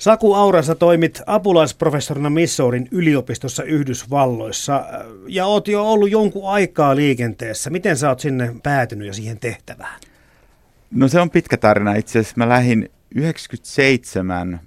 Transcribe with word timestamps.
Saku 0.00 0.34
Aurassa 0.34 0.74
toimit 0.74 1.22
apulaisprofessorina 1.26 2.30
Missourin 2.30 2.88
yliopistossa 2.90 3.62
Yhdysvalloissa 3.62 4.84
ja 5.26 5.46
oot 5.46 5.68
jo 5.68 5.90
ollut 5.90 6.10
jonkun 6.10 6.50
aikaa 6.50 6.96
liikenteessä. 6.96 7.70
Miten 7.70 7.96
sä 7.96 8.08
oot 8.08 8.20
sinne 8.20 8.54
päätynyt 8.62 9.06
ja 9.06 9.12
siihen 9.12 9.38
tehtävään? 9.38 10.00
No 10.90 11.08
se 11.08 11.20
on 11.20 11.30
pitkä 11.30 11.56
tarina. 11.56 11.94
Itse 11.94 12.18
asiassa 12.18 12.34
mä 12.38 12.48
lähdin 12.48 12.90
97 13.14 14.60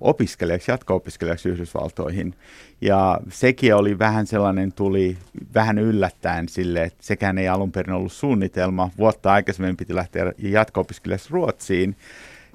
opiskelijaksi, 0.00 0.70
jatko-opiskelijaksi 0.70 1.48
Yhdysvaltoihin. 1.48 2.34
Ja 2.80 3.20
sekin 3.28 3.74
oli 3.74 3.98
vähän 3.98 4.26
sellainen, 4.26 4.72
tuli 4.72 5.16
vähän 5.54 5.78
yllättäen 5.78 6.48
sille, 6.48 6.82
että 6.82 7.04
sekään 7.04 7.38
ei 7.38 7.48
alun 7.48 7.72
perin 7.72 7.94
ollut 7.94 8.12
suunnitelma. 8.12 8.90
Vuotta 8.98 9.32
aikaisemmin 9.32 9.76
piti 9.76 9.94
lähteä 9.94 10.32
jatko-opiskelijaksi 10.38 11.28
Ruotsiin 11.30 11.96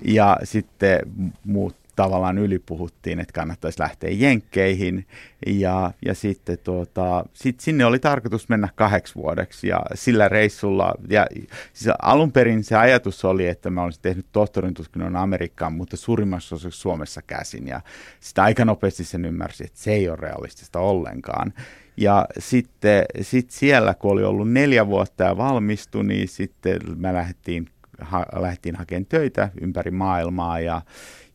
ja 0.05 0.37
sitten 0.43 0.99
muut 1.43 1.75
tavallaan 1.97 2.37
ylipuhuttiin, 2.37 3.19
että 3.19 3.33
kannattaisi 3.33 3.79
lähteä 3.79 4.09
jenkkeihin. 4.09 5.05
Ja, 5.47 5.91
ja 6.05 6.13
sitten 6.13 6.57
tuota, 6.63 7.25
sit 7.33 7.59
sinne 7.59 7.85
oli 7.85 7.99
tarkoitus 7.99 8.49
mennä 8.49 8.69
kahdeksi 8.75 9.15
vuodeksi 9.15 9.67
ja 9.67 9.81
sillä 9.93 10.29
reissulla, 10.29 10.93
ja 11.09 11.27
siis 11.73 11.95
alun 12.01 12.31
perin 12.31 12.63
se 12.63 12.75
ajatus 12.75 13.25
oli, 13.25 13.47
että 13.47 13.69
mä 13.69 13.83
olisin 13.83 14.01
tehnyt 14.01 14.25
tohtorin 14.31 14.73
tutkinnon 14.73 15.15
Amerikkaan, 15.15 15.73
mutta 15.73 15.97
suurimmassa 15.97 16.55
osassa 16.55 16.81
Suomessa 16.81 17.21
käsin. 17.21 17.67
Ja 17.67 17.81
sitä 18.19 18.43
aika 18.43 18.65
nopeasti 18.65 19.03
sen 19.03 19.25
ymmärsi, 19.25 19.63
että 19.63 19.79
se 19.79 19.91
ei 19.91 20.09
ole 20.09 20.17
realistista 20.21 20.79
ollenkaan. 20.79 21.53
Ja 21.97 22.25
sitten 22.39 23.05
sit 23.21 23.51
siellä, 23.51 23.93
kun 23.93 24.11
oli 24.11 24.23
ollut 24.23 24.51
neljä 24.51 24.87
vuotta 24.87 25.23
ja 25.23 25.37
valmistui, 25.37 26.03
niin 26.03 26.27
sitten 26.27 26.79
mä 26.95 27.13
lähdettiin 27.13 27.69
ha, 27.99 28.25
lähdettiin 28.39 28.75
hakemaan 28.75 29.05
töitä 29.05 29.49
ympäri 29.61 29.91
maailmaa 29.91 30.59
ja, 30.59 30.81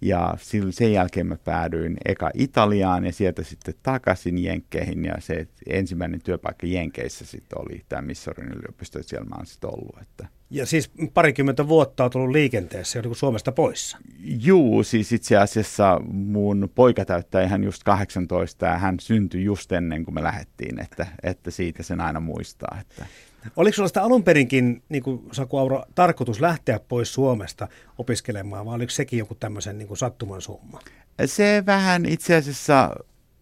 ja 0.01 0.35
sen 0.71 0.93
jälkeen 0.93 1.27
mä 1.27 1.37
päädyin 1.37 1.97
eka 2.05 2.31
Italiaan 2.35 3.05
ja 3.05 3.13
sieltä 3.13 3.43
sitten 3.43 3.75
takaisin 3.83 4.39
Jenkkeihin 4.39 5.05
ja 5.05 5.15
se 5.19 5.47
ensimmäinen 5.67 6.21
työpaikka 6.23 6.67
Jenkeissä 6.67 7.27
sitten 7.27 7.59
oli 7.59 7.83
tämä 7.89 8.03
Missourin 8.03 8.49
yliopisto, 8.49 8.99
että 8.99 9.11
siellä 9.11 9.29
mä 9.29 9.35
oon 9.37 9.47
sitten 9.47 9.71
ollut. 9.71 9.97
Että. 10.03 10.27
Ja 10.51 10.67
siis 10.67 10.91
parikymmentä 11.15 11.69
vuotta 11.69 12.05
on 12.05 12.11
tullut 12.11 12.31
liikenteessä 12.31 12.99
jo 12.99 13.03
niin 13.03 13.17
Suomesta 13.17 13.53
poissa. 13.53 13.99
Juu, 14.25 14.83
siis 14.83 15.13
itse 15.13 15.37
asiassa 15.37 16.01
mun 16.13 16.71
poika 16.75 17.05
täyttää 17.05 17.43
ihan 17.43 17.65
just 17.65 17.83
18 17.85 18.67
ja 18.67 18.79
hän 18.79 19.01
syntyi 19.01 19.45
just 19.45 19.73
ennen 19.73 20.05
kuin 20.05 20.15
me 20.15 20.23
lähdettiin, 20.23 20.81
että, 20.81 21.07
että 21.23 21.51
siitä 21.51 21.83
sen 21.83 22.01
aina 22.01 22.21
muistaa. 22.21 22.79
Että. 22.81 23.07
Oliko 23.57 23.75
sinulla 23.75 23.89
sitä 23.89 24.03
alun 24.03 24.25
perinkin, 24.25 24.83
niin 24.89 25.03
kuin 25.03 25.23
Saku 25.33 25.57
Auro, 25.57 25.85
tarkoitus 25.95 26.41
lähteä 26.41 26.81
pois 26.89 27.15
Suomesta 27.15 27.69
opiskelemaan, 27.99 28.67
vai 28.67 28.75
oliko 28.75 28.91
sekin 28.91 29.19
joku 29.19 29.35
tämmöisen 29.35 29.79
niin 29.79 29.89
kuin 29.89 29.99
sattuman 29.99 30.41
summa? 30.41 30.81
Se 31.27 31.63
vähän 31.67 32.07
itse 32.07 32.35
asiassa 32.35 32.91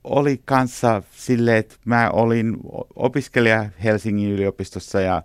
oli 0.04 0.40
kanssa 0.44 1.02
silleen, 1.10 1.56
että 1.56 1.76
mä 1.84 2.10
olin 2.10 2.56
opiskelija 2.96 3.70
Helsingin 3.84 4.30
yliopistossa 4.30 5.00
ja 5.00 5.22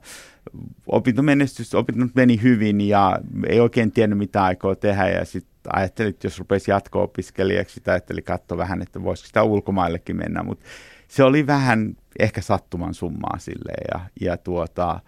opintomenestys, 0.88 1.76
opinnot 1.76 2.16
meni 2.16 2.42
hyvin 2.42 2.82
ja 2.82 3.20
ei 3.48 3.60
oikein 3.60 3.92
tiennyt 3.92 4.20
mitä 4.20 4.44
aikoo 4.44 4.76
tehdä 4.76 5.10
ja 5.10 5.26
sitten 5.26 5.56
ajattelin, 5.74 6.10
että 6.10 6.28
jos 6.28 6.40
rupesi 6.40 6.72
jatko-opiskelijaksi, 6.72 7.82
ajattelin 7.88 8.24
katsoa 8.24 8.58
vähän, 8.58 8.82
että 8.82 9.04
voisiko 9.04 9.28
sitä 9.28 9.44
ulkomaillekin 9.44 10.16
mennä, 10.16 10.44
mutta 10.44 10.66
se 11.08 11.24
oli 11.24 11.48
vähän 11.48 11.96
ehkä 12.20 12.42
sattuman 12.42 12.94
summaa 12.94 13.40
silleen 13.40 13.84
ja, 13.94 14.00
ja, 14.22 14.38
tuota, 14.38 15.00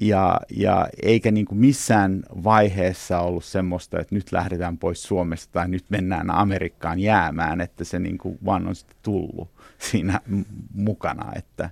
ja, 0.00 0.40
ja 0.50 0.88
eikä 1.02 1.30
niin 1.30 1.46
kuin 1.46 1.58
missään 1.58 2.22
vaiheessa 2.44 3.20
ollut 3.20 3.44
semmoista, 3.44 4.00
että 4.00 4.14
nyt 4.14 4.32
lähdetään 4.32 4.78
pois 4.78 5.02
Suomesta 5.02 5.52
tai 5.52 5.68
nyt 5.68 5.84
mennään 5.88 6.30
Amerikkaan 6.30 6.98
jäämään, 6.98 7.60
että 7.60 7.84
se 7.84 7.98
niin 7.98 8.18
kuin 8.18 8.38
vaan 8.44 8.66
on 8.66 8.74
sitten 8.74 8.96
tullut 9.02 9.50
siinä 9.78 10.20
mukana. 10.74 11.32
Että. 11.36 11.70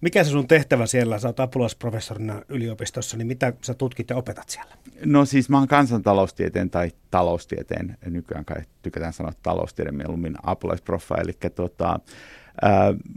Mikä 0.00 0.24
se 0.24 0.30
sun 0.30 0.48
tehtävä 0.48 0.86
siellä, 0.86 1.18
sä 1.18 1.28
oot 1.28 1.40
apulaisprofessorina 1.40 2.42
yliopistossa, 2.48 3.16
niin 3.16 3.26
mitä 3.26 3.52
sä 3.62 3.74
tutkit 3.74 4.10
ja 4.10 4.16
opetat 4.16 4.48
siellä? 4.48 4.76
No 5.04 5.24
siis 5.24 5.48
mä 5.48 5.58
oon 5.58 5.68
kansantaloustieteen 5.68 6.70
tai 6.70 6.90
taloustieteen, 7.10 7.98
nykyään 8.06 8.44
kai 8.44 8.62
tykätään 8.82 9.12
sanoa 9.12 9.32
taloustieteen 9.42 9.96
mieluummin 9.96 10.36
apulaisprofa, 10.42 11.14
eli 11.14 11.32
tota, 11.54 12.00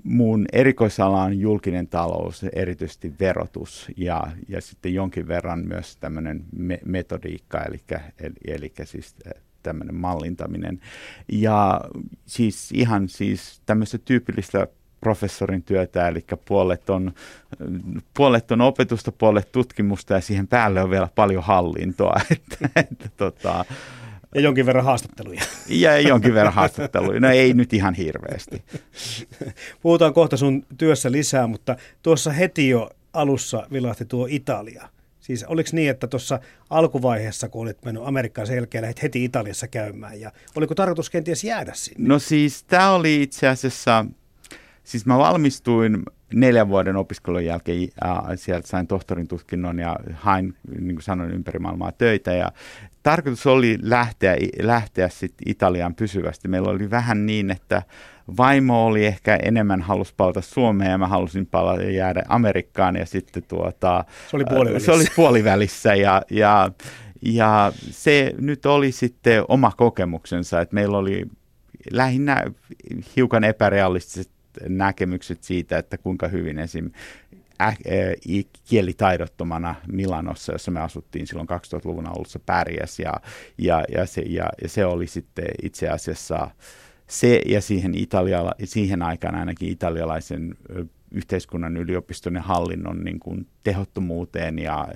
mun 0.04 0.46
erikoisala 0.54 1.24
on 1.24 1.40
julkinen 1.40 1.88
talous, 1.88 2.46
erityisesti 2.54 3.14
verotus 3.20 3.88
ja, 3.98 4.32
ja 4.50 4.62
sitten 4.62 4.94
jonkin 4.94 5.28
verran 5.28 5.60
myös 5.60 5.96
tämmöinen 5.96 6.44
me- 6.56 6.80
metodiikka, 6.86 7.64
eli, 7.64 7.80
eli, 8.20 8.34
eli 8.48 8.74
siis 8.84 9.16
tämmöinen 9.64 9.96
mallintaminen. 9.96 10.80
Ja 11.32 11.82
siis 12.26 12.72
ihan 12.72 13.10
siis 13.10 13.62
tämmöistä 13.66 13.98
tyypillistä 13.98 14.68
professorin 15.02 15.64
työtä, 15.64 16.08
eli 16.08 16.26
puolet 16.48 16.90
on, 16.90 17.14
puolet 18.14 18.52
on 18.52 18.62
opetusta, 18.62 19.12
puolet 19.12 19.52
tutkimusta 19.52 20.14
ja 20.14 20.22
siihen 20.22 20.48
päälle 20.48 20.84
on 20.84 20.90
vielä 20.90 21.10
paljon 21.16 21.44
hallintoa. 21.44 22.22
Että, 22.32 22.70
että, 22.76 23.10
tota, 23.18 23.66
ja 24.36 24.42
jonkin 24.42 24.66
verran 24.66 24.86
haastatteluja. 24.86 25.42
Ja 25.68 26.00
jonkin 26.00 26.34
verran 26.34 26.54
haastatteluja. 26.54 27.20
No 27.20 27.30
ei 27.30 27.54
nyt 27.54 27.74
ihan 27.74 27.94
hirveästi. 27.94 28.64
Puhutaan 29.82 30.14
kohta 30.14 30.38
sun 30.38 30.66
työssä 30.78 31.12
lisää, 31.12 31.48
mutta 31.48 31.76
tuossa 32.04 32.32
heti 32.32 32.70
jo 32.70 32.90
alussa 33.14 33.68
vilahti 33.72 34.06
tuo 34.06 34.28
Italia. 34.30 34.90
Siis 35.20 35.44
oliko 35.44 35.70
niin, 35.74 35.90
että 35.90 36.08
tuossa 36.08 36.40
alkuvaiheessa, 36.70 37.50
kun 37.50 37.62
olit 37.62 37.86
mennyt 37.86 38.04
Amerikkaan 38.06 38.48
sen 38.48 38.56
jälkeen, 38.56 38.82
lähdit 38.82 39.02
heti 39.02 39.24
Italiassa 39.24 39.68
käymään, 39.68 40.20
ja 40.20 40.32
oliko 40.56 40.76
tarkoitus 40.76 41.10
kenties 41.10 41.44
jäädä 41.44 41.72
sinne? 41.76 42.08
No 42.08 42.20
siis 42.20 42.64
tämä 42.64 42.92
oli 42.92 43.22
itse 43.24 43.48
asiassa, 43.48 44.06
siis 44.84 45.06
mä 45.06 45.18
valmistuin 45.18 46.04
neljän 46.34 46.70
vuoden 46.70 46.96
opiskelun 46.96 47.46
jälkeen 47.46 47.88
äh, 48.06 48.18
sieltä 48.36 48.68
sain 48.68 48.88
tohtorin 48.88 49.28
tutkinnon 49.28 49.80
ja 49.80 49.96
hain, 50.14 50.54
niin 50.80 50.96
kuin 50.96 51.04
sanoin, 51.04 51.32
ympäri 51.32 51.60
maailmaa 51.60 51.92
töitä. 51.92 52.32
Ja 52.34 52.52
tarkoitus 53.04 53.48
oli 53.48 53.78
lähteä, 53.82 54.38
lähteä 54.62 55.10
sitten 55.10 55.52
Italiaan 55.52 55.96
pysyvästi. 55.96 56.48
Meillä 56.48 56.70
oli 56.70 56.90
vähän 56.90 57.26
niin, 57.26 57.52
että 57.52 57.82
vaimo 58.38 58.86
oli 58.86 59.06
ehkä 59.06 59.36
enemmän 59.36 59.82
halus 59.82 60.14
palata 60.14 60.42
Suomeen 60.42 60.92
ja 60.92 60.98
mä 60.98 61.08
halusin 61.08 61.46
palata 61.46 61.84
ja 61.84 61.92
jäädä 61.92 62.24
Amerikkaan. 62.28 62.96
Ja 62.96 63.06
sitten 63.06 63.44
tuota, 63.48 64.06
se 64.30 64.36
oli 64.36 64.46
puolivälissä. 64.50 64.86
Se 64.86 64.92
oli 64.92 65.06
puolivälissä 65.16 65.96
ja, 65.96 66.22
ja, 66.30 66.72
ja 67.22 67.72
se 67.92 68.34
nyt 68.38 68.66
oli 68.66 68.92
sitten 68.92 69.44
oma 69.48 69.72
kokemuksensa, 69.78 70.62
että 70.62 70.76
meillä 70.76 70.98
oli 70.98 71.26
lähinnä 71.92 72.44
hiukan 73.16 73.44
epärealistiset 73.44 74.39
näkemykset 74.68 75.44
siitä, 75.44 75.78
että 75.78 75.98
kuinka 75.98 76.28
hyvin 76.28 76.60
esim. 76.60 76.92
Äh, 77.62 77.78
kielitaidottomana 78.70 79.76
Milanossa, 79.88 80.52
jossa 80.52 80.72
me 80.72 80.80
asuttiin 80.80 81.28
silloin 81.28 81.48
2000-luvun 81.50 82.08
alussa 82.08 82.40
pärjäs 82.46 83.00
ja, 83.00 83.14
ja, 83.58 83.84
ja, 83.92 84.06
se, 84.06 84.22
ja, 84.22 84.50
ja 84.62 84.70
se 84.70 84.86
oli 84.86 85.08
sitten 85.08 85.46
itse 85.64 85.90
asiassa 85.90 86.52
se 87.08 87.42
ja 87.46 87.62
siihen, 87.62 87.96
Italia, 87.96 88.52
siihen 88.64 89.02
aikaan 89.02 89.36
ainakin 89.36 89.70
italialaisen 89.70 90.56
yhteiskunnan 91.12 91.78
yliopiston 91.78 92.36
ja 92.36 92.42
hallinnon 92.42 93.04
niin 93.04 93.20
kuin 93.20 93.48
tehottomuuteen 93.64 94.60
ja, 94.60 94.88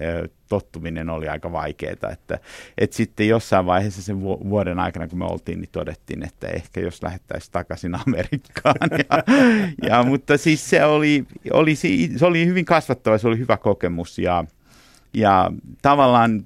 tottuminen 0.49 1.09
oli 1.09 1.27
aika 1.27 1.51
vaikeaa. 1.51 2.11
Että, 2.11 2.39
että 2.77 2.95
sitten 2.95 3.27
jossain 3.27 3.65
vaiheessa 3.65 4.01
sen 4.01 4.21
vuoden 4.21 4.79
aikana, 4.79 5.07
kun 5.07 5.19
me 5.19 5.25
oltiin, 5.25 5.61
niin 5.61 5.69
todettiin, 5.71 6.23
että 6.23 6.47
ehkä 6.47 6.81
jos 6.81 7.03
lähettäisiin 7.03 7.51
takaisin 7.51 7.95
Amerikkaan. 7.95 8.89
Ja, 8.91 9.23
ja, 9.89 10.03
mutta 10.03 10.37
siis 10.37 10.69
se 10.69 10.85
oli, 10.85 11.25
oli, 11.53 11.75
se 11.75 12.25
oli 12.25 12.45
hyvin 12.45 12.65
kasvattava, 12.65 13.17
se 13.17 13.27
oli 13.27 13.37
hyvä 13.37 13.57
kokemus 13.57 14.19
ja, 14.19 14.45
ja 15.13 15.51
tavallaan 15.81 16.45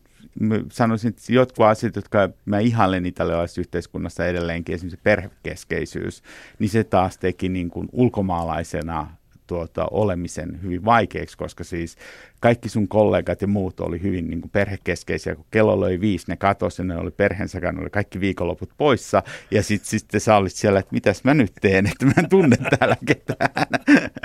sanoisin, 0.72 1.10
että 1.10 1.34
jotkut 1.34 1.66
asiat, 1.66 1.96
jotka 1.96 2.30
mä 2.46 2.60
ihailen 2.60 3.06
italialaisessa 3.06 3.62
yhteiskunnassa 3.62 4.26
edelleenkin, 4.26 4.76
esimerkiksi 4.76 5.00
perhekeskeisyys, 5.04 6.24
niin 6.60 6.70
se 6.70 6.84
taas 6.84 7.18
teki 7.18 7.50
niin 7.50 7.70
kuin 7.70 7.90
ulkomaalaisena 7.92 9.17
tuota, 9.48 9.88
olemisen 9.92 10.62
hyvin 10.62 10.86
vaikeaksi, 10.86 11.38
koska 11.38 11.64
siis 11.64 11.98
kaikki 12.40 12.70
sun 12.70 12.88
kollegat 12.88 13.42
ja 13.42 13.48
muut 13.48 13.80
oli 13.80 14.02
hyvin 14.02 14.30
niin 14.30 14.42
kuin 14.42 14.52
perhekeskeisiä, 14.52 15.36
kun 15.36 15.46
kello 15.52 15.82
löi 15.82 16.02
viisi, 16.02 16.26
ne 16.28 16.36
katosi 16.36 16.82
ja 16.82 16.86
ne 16.86 16.98
oli 16.98 17.12
perheensä 17.12 17.62
kanssa, 17.62 17.82
oli 17.82 17.90
kaikki 17.90 18.20
viikonloput 18.20 18.70
poissa 18.78 19.24
ja 19.52 19.64
sitten 19.64 19.90
sit 19.90 20.06
sä 20.18 20.36
olit 20.36 20.54
siellä, 20.54 20.80
että 20.80 20.94
mitäs 20.94 21.24
mä 21.24 21.34
nyt 21.34 21.52
teen, 21.62 21.86
että 21.86 22.06
mä 22.06 22.14
en 22.18 22.30
tunne 22.30 22.58
täällä 22.58 22.98
ketään. 23.06 23.50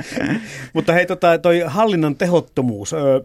Mutta 0.75 0.93
hei, 0.93 1.06
tota, 1.06 1.38
toi 1.38 1.62
hallinnon 1.67 2.17
tehottomuus, 2.17 2.93
öö, 2.93 3.20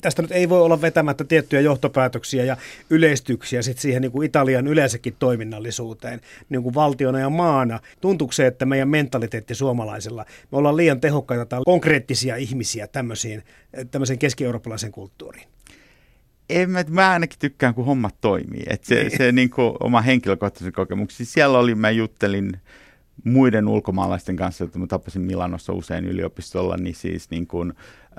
tästä 0.00 0.22
nyt 0.22 0.32
ei 0.32 0.48
voi 0.48 0.60
olla 0.60 0.80
vetämättä 0.80 1.24
tiettyjä 1.24 1.60
johtopäätöksiä 1.62 2.44
ja 2.44 2.56
yleistyksiä 2.90 3.62
sit 3.62 3.78
siihen 3.78 4.02
niin 4.02 4.12
kuin 4.12 4.26
Italian 4.26 4.66
yleensäkin 4.66 5.16
toiminnallisuuteen 5.18 6.20
niin 6.48 6.62
kuin 6.62 6.74
valtiona 6.74 7.18
ja 7.18 7.30
maana. 7.30 7.80
Tuntuuko 8.00 8.32
se, 8.32 8.46
että 8.46 8.66
meidän 8.66 8.88
mentaliteetti 8.88 9.54
suomalaisilla, 9.54 10.24
me 10.52 10.58
ollaan 10.58 10.76
liian 10.76 11.00
tehokkaita 11.00 11.46
tai 11.46 11.60
konkreettisia 11.64 12.36
ihmisiä 12.36 12.86
tämmöisiin, 12.86 13.42
tämmöisen 13.90 14.18
keski-eurooppalaisen 14.18 14.92
kulttuuriin? 14.92 15.48
en 16.50 16.70
mä, 16.70 16.84
mä 16.88 17.10
ainakin 17.10 17.38
tykkään, 17.38 17.74
kun 17.74 17.84
hommat 17.84 18.14
toimii. 18.20 18.62
Et 18.66 18.84
se, 18.84 18.94
niin. 18.94 19.18
se 19.18 19.32
niin 19.32 19.50
kuin, 19.50 19.74
oma 19.80 20.00
henkilökohtaisen 20.00 20.72
kokemuksia. 20.72 21.26
Siellä 21.26 21.58
oli, 21.58 21.74
mä 21.74 21.90
juttelin 21.90 22.60
muiden 23.24 23.68
ulkomaalaisten 23.68 24.36
kanssa, 24.36 24.64
että 24.64 24.78
mä 24.78 24.86
tapasin 24.86 25.22
Milanossa 25.22 25.72
usein 25.72 26.04
yliopistolla, 26.04 26.76
niin 26.76 26.94
siis 26.94 27.30
niin 27.30 27.46
kuin, 27.46 27.72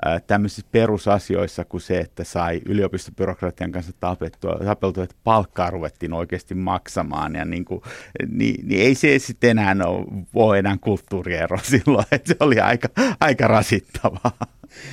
äh, 0.06 0.22
tämmöisissä 0.26 0.68
perusasioissa 0.72 1.64
kuin 1.64 1.80
se, 1.80 1.98
että 1.98 2.24
sai 2.24 2.60
yliopistobyrokratian 2.64 3.72
kanssa 3.72 3.92
tapettua, 4.00 4.58
tapeltua, 4.64 5.04
että 5.04 5.16
palkkaa 5.24 5.70
ruvettiin 5.70 6.12
oikeasti 6.12 6.54
maksamaan, 6.54 7.34
ja 7.34 7.44
niin 7.44 7.64
kuin, 7.64 7.82
niin, 8.28 8.68
niin 8.68 8.80
ei 8.80 8.94
se 8.94 9.18
sitten 9.18 9.50
enää 9.50 9.74
ole, 9.86 10.06
ole 10.34 10.58
enää 10.58 10.76
kulttuuriero 10.80 11.58
silloin, 11.70 12.06
että 12.12 12.28
se 12.28 12.36
oli 12.40 12.60
aika, 12.60 12.88
aika 13.20 13.48
rasittavaa. 13.48 14.38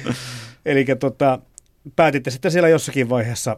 Eli 0.65 0.85
tota, 0.99 1.39
päätitte 1.95 2.31
sitten 2.31 2.51
siellä 2.51 2.69
jossakin 2.69 3.09
vaiheessa 3.09 3.57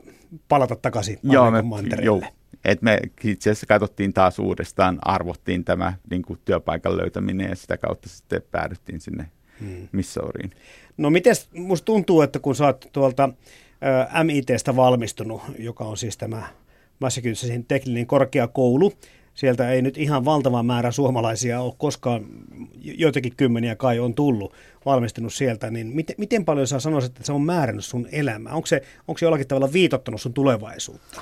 palata 0.50 0.76
takaisin 0.76 1.20
Joo, 1.24 1.52
me, 1.52 1.64
joo, 2.02 2.22
et 2.66 2.82
me 2.82 3.00
itse 3.24 3.50
asiassa 3.50 3.66
katsottiin 3.66 4.14
taas 4.14 4.40
uudestaan, 4.40 5.00
arvottiin 5.02 5.64
tämä 5.64 5.94
niin 6.10 6.22
kuin 6.22 6.40
työpaikan 6.46 6.98
löytäminen 6.98 7.50
ja 7.50 7.56
sitä 7.56 7.78
kautta 7.78 8.10
sitten 8.10 8.42
päädyttiin 8.52 9.02
sinne 9.02 9.26
hmm. 9.60 9.88
Missouriin. 9.92 10.52
No 10.98 11.10
miten 11.10 11.36
musta 11.54 11.86
tuntuu, 11.86 12.22
että 12.22 12.40
kun 12.40 12.56
sä 12.56 12.66
oot 12.66 12.90
tuolta 12.94 13.30
ä, 14.14 14.24
MITstä 14.24 14.76
valmistunut, 14.76 15.42
joka 15.60 15.84
on 15.84 15.98
siis 15.98 16.18
tämä 16.18 16.48
Massachusettsin 17.00 17.66
tekninen 17.66 18.06
korkeakoulu, 18.06 18.94
sieltä 19.36 19.70
ei 19.70 19.82
nyt 19.82 19.98
ihan 19.98 20.26
valtava 20.26 20.64
määrä 20.64 20.92
suomalaisia 20.92 21.62
ole 21.62 21.74
koskaan, 21.78 22.26
joitakin 22.82 23.36
kymmeniä 23.38 23.76
kai 23.76 24.00
on 24.00 24.14
tullut, 24.14 24.54
valmistunut 24.86 25.34
sieltä, 25.34 25.72
niin 25.72 25.88
miten, 25.88 26.16
miten 26.20 26.46
paljon 26.46 26.68
sä 26.68 26.80
sanoisit, 26.80 27.12
että 27.12 27.24
se 27.24 27.34
on 27.34 27.42
määrännyt 27.42 27.86
sun 27.86 28.08
elämää? 28.12 28.54
Onko 28.54 28.66
se, 28.66 28.82
onko 29.08 29.18
se 29.18 29.26
jollakin 29.26 29.48
tavalla 29.48 29.74
viitottanut 29.74 30.22
sun 30.22 30.34
tulevaisuutta? 30.34 31.22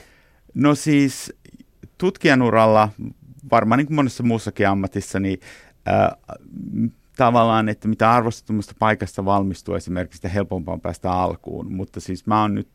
No 0.53 0.75
siis 0.75 1.33
tutkijan 1.97 2.41
uralla, 2.41 2.89
varmaan 3.51 3.77
niin 3.77 3.87
kuin 3.87 3.95
monessa 3.95 4.23
muussakin 4.23 4.67
ammatissa, 4.67 5.19
niin 5.19 5.39
äh, 5.87 6.09
tavallaan, 7.17 7.69
että 7.69 7.87
mitä 7.87 8.11
arvostetummasta 8.11 8.75
paikasta 8.79 9.25
valmistuu 9.25 9.75
esimerkiksi, 9.75 10.17
sitä 10.17 10.29
helpompaa 10.29 10.77
päästä 10.77 11.11
alkuun. 11.11 11.73
Mutta 11.73 11.99
siis 11.99 12.25
mä 12.25 12.41
oon 12.41 12.55
nyt 12.55 12.69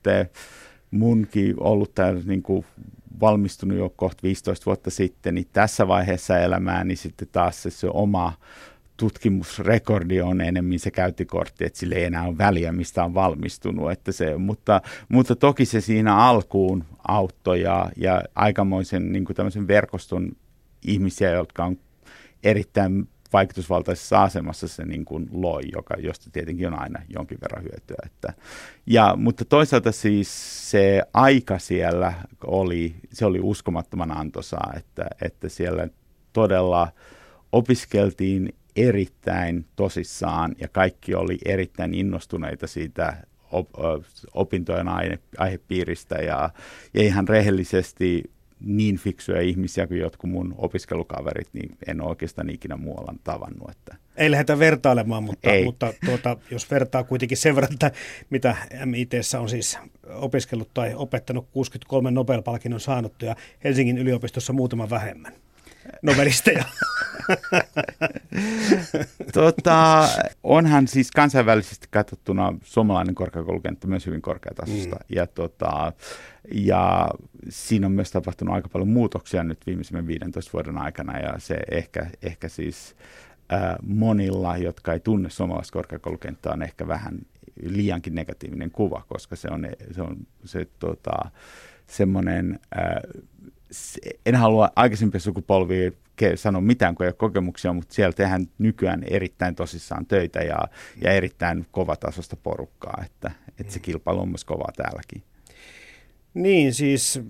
munkin 0.91 1.55
ollut 1.61 1.95
täällä 1.95 2.23
niin 2.25 2.43
kuin 2.43 2.65
valmistunut 3.21 3.79
jo 3.79 3.91
kohta 3.97 4.23
15 4.23 4.67
vuotta 4.67 4.91
sitten, 4.91 5.35
niin 5.35 5.47
tässä 5.53 5.89
vaiheessa 5.89 6.39
elämää, 6.39 6.85
niin 6.85 6.97
sitten 6.97 7.29
taas 7.33 7.63
se, 7.63 7.71
se 7.71 7.89
oma 7.93 8.33
tutkimusrekordi 8.97 10.21
on 10.21 10.41
enemmän 10.41 10.79
se 10.79 10.91
käyttikortti, 10.91 11.65
että 11.65 11.79
sille 11.79 11.95
ei 11.95 12.05
enää 12.05 12.25
ole 12.25 12.39
väliä, 12.39 12.73
mistä 12.73 13.05
on 13.05 13.15
valmistunut. 13.15 13.93
Että 13.93 14.13
se, 14.13 14.37
mutta, 14.37 14.81
mutta 15.09 15.37
toki 15.37 15.65
se 15.65 15.81
siinä 15.81 16.17
alkuun 16.17 16.85
auttoi 17.09 17.61
ja, 17.61 17.91
ja 17.97 18.23
aikamoisen 18.35 19.13
niin 19.13 19.25
kuin 19.25 19.69
verkoston 19.69 20.33
ihmisiä, 20.87 21.31
jotka 21.31 21.65
on 21.65 21.79
erittäin 22.43 23.09
vaikutusvaltaisessa 23.33 24.23
asemassa 24.23 24.69
se 24.69 24.85
niin 24.85 25.05
kuin 25.05 25.29
loi, 25.33 25.63
joka, 25.73 25.95
josta 25.99 26.31
tietenkin 26.31 26.67
on 26.67 26.81
aina 26.81 27.03
jonkin 27.09 27.39
verran 27.41 27.63
hyötyä. 27.63 27.97
Että, 28.07 28.33
ja, 28.87 29.17
mutta 29.17 29.45
toisaalta 29.45 29.93
siis 29.93 30.71
se 30.71 31.03
aika 31.15 31.59
siellä 31.59 32.13
oli, 32.47 32.95
se 33.13 33.27
oli 33.27 33.41
uskomattoman 33.43 34.17
antoisaa, 34.17 34.73
että, 34.77 35.07
että 35.23 35.49
siellä 35.49 35.89
todella 36.33 36.89
opiskeltiin 37.53 38.55
erittäin 38.77 39.67
tosissaan 39.77 40.55
ja 40.61 40.69
kaikki 40.69 41.15
oli 41.15 41.39
erittäin 41.45 41.95
innostuneita 41.95 42.67
siitä 42.67 43.17
op, 43.53 43.69
opintojen 44.35 44.89
aihe, 44.89 45.19
aihepiiristä 45.39 46.15
ja, 46.15 46.51
ja 46.95 47.03
ihan 47.03 47.29
rehellisesti 47.29 48.31
niin 48.61 48.97
fiksuja 48.97 49.41
ihmisiä 49.41 49.87
kuin 49.87 50.01
jotkut 50.01 50.31
mun 50.31 50.55
opiskelukaverit, 50.59 51.49
niin 51.53 51.77
en 51.87 52.01
ole 52.01 52.09
oikeastaan 52.09 52.51
ikinä 52.51 52.77
muualla 52.77 53.15
tavannut. 53.25 53.71
Että. 53.71 53.97
Ei 54.17 54.31
lähdetä 54.31 54.59
vertailemaan, 54.59 55.23
mutta, 55.23 55.51
Ei. 55.51 55.65
mutta 55.65 55.93
tuota, 56.07 56.37
jos 56.51 56.71
vertaa 56.71 57.05
kuitenkin 57.05 57.37
sen 57.37 57.55
verran, 57.55 57.73
että 57.73 57.93
mitä 58.31 58.57
MIT 58.85 59.13
on 59.41 59.49
siis 59.49 59.79
opiskellut 60.15 60.71
tai 60.75 60.95
opettanut 60.95 61.49
63 61.53 62.11
Nobel-palkinnon 62.11 62.81
saanut 62.81 63.23
ja 63.23 63.37
Helsingin 63.65 63.99
yliopistossa 63.99 64.53
muutama 64.53 64.91
vähemmän 64.91 65.33
nobelisteja. 66.03 66.65
tota, 69.33 70.09
onhan 70.43 70.89
siis 70.89 71.11
kansainvälisesti 71.11 71.87
katsottuna 71.91 72.55
suomalainen 72.65 73.15
korkeakoulukenttä 73.15 73.87
myös 73.87 74.07
hyvin 74.07 74.23
korkeatasosta. 74.23 74.97
Mm. 74.97 75.05
Ja, 75.09 75.27
tota, 75.27 75.93
ja 76.53 77.09
siinä 77.49 77.87
on 77.87 77.93
myös 77.93 78.11
tapahtunut 78.11 78.55
aika 78.55 78.69
paljon 78.69 78.89
muutoksia 78.89 79.45
nyt 79.45 79.67
viimeisimmän 79.67 80.07
15 80.07 80.53
vuoden 80.53 80.79
aikana. 80.79 81.19
Ja 81.19 81.35
se 81.39 81.59
ehkä, 81.71 82.07
ehkä 82.23 82.49
siis 82.49 82.97
äh, 83.53 83.77
monilla, 83.83 84.57
jotka 84.57 84.93
ei 84.93 85.01
tunne 85.01 85.31
suomalaista 85.31 85.73
korkeakoulukenttää, 85.73 86.53
on 86.53 86.63
ehkä 86.63 86.89
vähän 86.89 87.19
liiankin 87.63 88.15
negatiivinen 88.15 88.71
kuva, 88.71 89.05
koska 89.09 89.37
se 89.37 89.49
on 89.51 89.69
se, 89.93 90.03
on, 90.03 90.17
se 90.45 90.67
tota, 90.79 91.31
semmoinen... 91.87 92.61
Äh, 92.79 93.25
en 94.27 94.35
halua 94.35 94.71
aikaisempia 94.77 95.21
sukupolvia 95.21 95.91
sanoa 96.35 96.61
mitään, 96.61 96.95
kun 96.95 97.07
ei 97.07 97.09
ole 97.09 97.15
kokemuksia, 97.15 97.73
mutta 97.73 97.95
siellä 97.95 98.13
tehdään 98.13 98.47
nykyään 98.59 99.05
erittäin 99.05 99.55
tosissaan 99.55 100.07
töitä 100.07 100.39
ja, 100.39 100.59
ja 101.03 101.13
erittäin 101.13 101.67
kovatasosta 101.71 102.37
porukkaa, 102.37 103.03
että, 103.07 103.31
että 103.61 103.73
se 103.73 103.79
kilpailu 103.79 104.21
on 104.21 104.29
myös 104.29 104.45
kovaa 104.45 104.73
täälläkin. 104.77 105.23
Niin, 106.35 106.75
siis 106.75 107.21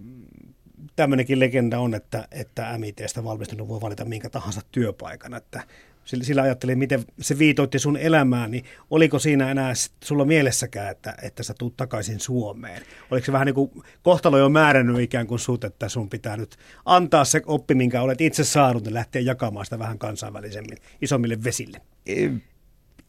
tämmöinenkin 0.96 1.40
legenda 1.40 1.78
on, 1.78 1.94
että, 1.94 2.28
että 2.30 2.78
MITstä 2.78 3.24
valmistunut 3.24 3.68
voi 3.68 3.80
valita 3.80 4.04
minkä 4.04 4.30
tahansa 4.30 4.60
työpaikan, 4.72 5.34
että 5.34 5.62
sillä, 6.08 6.24
sillä 6.24 6.42
ajattelin, 6.42 6.78
miten 6.78 7.04
se 7.20 7.38
viitoitti 7.38 7.78
sun 7.78 7.96
elämää, 7.96 8.48
niin 8.48 8.64
oliko 8.90 9.18
siinä 9.18 9.50
enää 9.50 9.72
sulla 10.04 10.24
mielessäkään, 10.24 10.90
että, 10.90 11.14
että 11.22 11.42
sä 11.42 11.54
tuut 11.58 11.76
takaisin 11.76 12.20
Suomeen? 12.20 12.82
Oliko 13.10 13.26
se 13.26 13.32
vähän 13.32 13.46
niin 13.46 13.54
kuin 13.54 13.70
kohtalo 14.02 14.38
jo 14.38 14.48
määrännyt 14.48 15.00
ikään 15.00 15.26
kuin 15.26 15.38
sut, 15.38 15.64
että 15.64 15.88
sun 15.88 16.08
pitää 16.08 16.36
nyt 16.36 16.56
antaa 16.84 17.24
se 17.24 17.42
oppi, 17.46 17.74
minkä 17.74 18.02
olet 18.02 18.20
itse 18.20 18.44
saanut, 18.44 18.86
ja 18.86 18.94
lähteä 18.94 19.22
jakamaan 19.22 19.66
sitä 19.66 19.78
vähän 19.78 19.98
kansainvälisemmin, 19.98 20.78
isommille 21.02 21.44
vesille? 21.44 21.80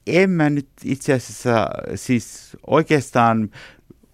En 0.07 0.29
mä 0.29 0.49
nyt 0.49 0.69
itse 0.83 1.13
asiassa, 1.13 1.67
siis 1.95 2.57
oikeastaan 2.67 3.49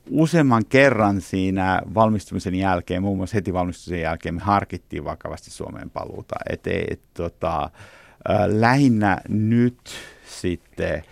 useamman 0.09 0.65
kerran 0.65 1.21
siinä 1.21 1.81
valmistumisen 1.93 2.55
jälkeen, 2.55 3.01
muun 3.01 3.17
muassa 3.17 3.35
heti 3.35 3.53
valmistumisen 3.53 4.01
jälkeen, 4.01 4.35
me 4.35 4.41
harkittiin 4.41 5.03
vakavasti 5.03 5.51
Suomeen 5.51 5.89
paluuta. 5.89 6.35
Et, 6.49 6.67
et, 6.67 7.01
tota, 7.13 7.69
lähinnä 8.47 9.21
nyt 9.29 9.79
sitten 10.25 11.03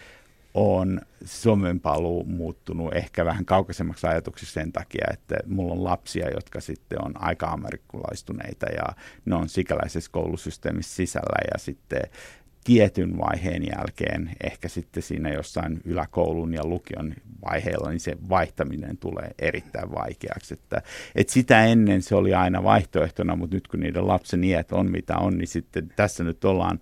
on 0.54 1.02
Suomen 1.26 1.80
paluu 1.80 2.24
muuttunut 2.24 2.96
ehkä 2.96 3.26
vähän 3.26 3.46
kaukaisemmaksi 3.46 4.08
ajatuksiksi 4.08 4.54
sen 4.54 4.72
takia, 4.72 5.08
että 5.14 5.36
mulla 5.48 5.74
on 5.74 5.84
lapsia, 5.84 6.30
jotka 6.30 6.62
sitten 6.62 7.06
on 7.06 7.22
aika 7.22 7.48
amerikkalaistuneita 7.48 8.66
ja 8.66 8.86
ne 9.26 9.36
on 9.36 9.50
sikäläisessä 9.50 10.12
koulusysteemissä 10.12 10.96
sisällä 10.96 11.38
ja 11.54 11.60
sitten 11.60 12.02
tietyn 12.64 13.18
vaiheen 13.18 13.64
jälkeen, 13.64 14.32
ehkä 14.44 14.68
sitten 14.68 15.04
siinä 15.04 15.30
jossain 15.30 15.82
yläkoulun 15.86 16.54
ja 16.54 16.66
lukion 16.66 17.14
vaiheella, 17.46 17.90
niin 17.90 18.00
se 18.00 18.18
vaihtaminen 18.30 18.98
tulee 18.98 19.32
erittäin 19.40 19.92
vaikeaksi. 19.92 20.54
Että, 20.54 20.82
että 21.16 21.34
sitä 21.34 21.66
ennen 21.66 22.02
se 22.02 22.16
oli 22.16 22.34
aina 22.34 22.64
vaihtoehtona, 22.64 23.36
mutta 23.36 23.56
nyt 23.56 23.68
kun 23.68 23.80
niiden 23.80 24.08
lapsen 24.08 24.44
iät 24.44 24.72
on 24.72 24.92
mitä 24.92 25.18
on, 25.18 25.38
niin 25.38 25.48
sitten 25.48 25.92
tässä 25.96 26.24
nyt 26.24 26.46
ollaan 26.46 26.80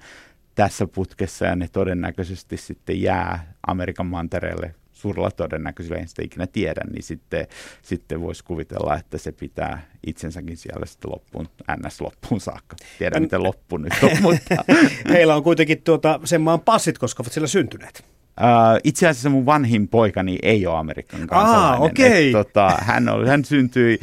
tässä 0.55 0.87
putkessa 0.87 1.45
ja 1.45 1.55
ne 1.55 1.67
todennäköisesti 1.67 2.57
sitten 2.57 3.01
jää 3.01 3.53
Amerikan 3.67 4.05
mantereelle 4.05 4.75
suurella 5.01 5.31
todennäköisyydellä, 5.31 6.01
en 6.01 6.07
sitä 6.07 6.21
ikinä 6.25 6.47
tiedä, 6.47 6.81
niin 6.91 7.03
sitten, 7.03 7.47
sitten 7.81 8.21
voisi 8.21 8.43
kuvitella, 8.43 8.95
että 8.95 9.17
se 9.17 9.31
pitää 9.31 9.81
itsensäkin 10.07 10.57
siellä 10.57 10.85
sitten 10.85 11.11
loppuun, 11.11 11.47
ns. 11.87 12.01
loppuun 12.01 12.41
saakka. 12.41 12.75
Tiedä, 12.99 13.19
miten 13.19 13.43
loppu 13.43 13.77
nyt 13.77 13.93
on, 14.03 14.09
mutta... 14.21 14.63
Heillä 15.09 15.35
on 15.35 15.43
kuitenkin 15.43 15.81
tuota, 15.81 16.19
sen 16.23 16.41
maan 16.41 16.61
passit, 16.61 16.97
koska 16.97 17.23
ovat 17.23 17.33
siellä 17.33 17.47
syntyneet. 17.47 18.05
Uh, 18.41 18.79
itse 18.83 19.07
asiassa 19.07 19.29
mun 19.29 19.45
vanhin 19.45 19.87
poikani 19.87 20.37
ei 20.43 20.67
ole 20.67 20.77
Amerikan 20.77 21.27
kansalainen. 21.27 21.73
Ah, 21.73 21.81
okay. 21.81 22.27
Et, 22.27 22.31
tota, 22.31 22.77
hän, 22.81 23.09
oli, 23.09 23.27
hän 23.27 23.45
syntyi 23.45 23.99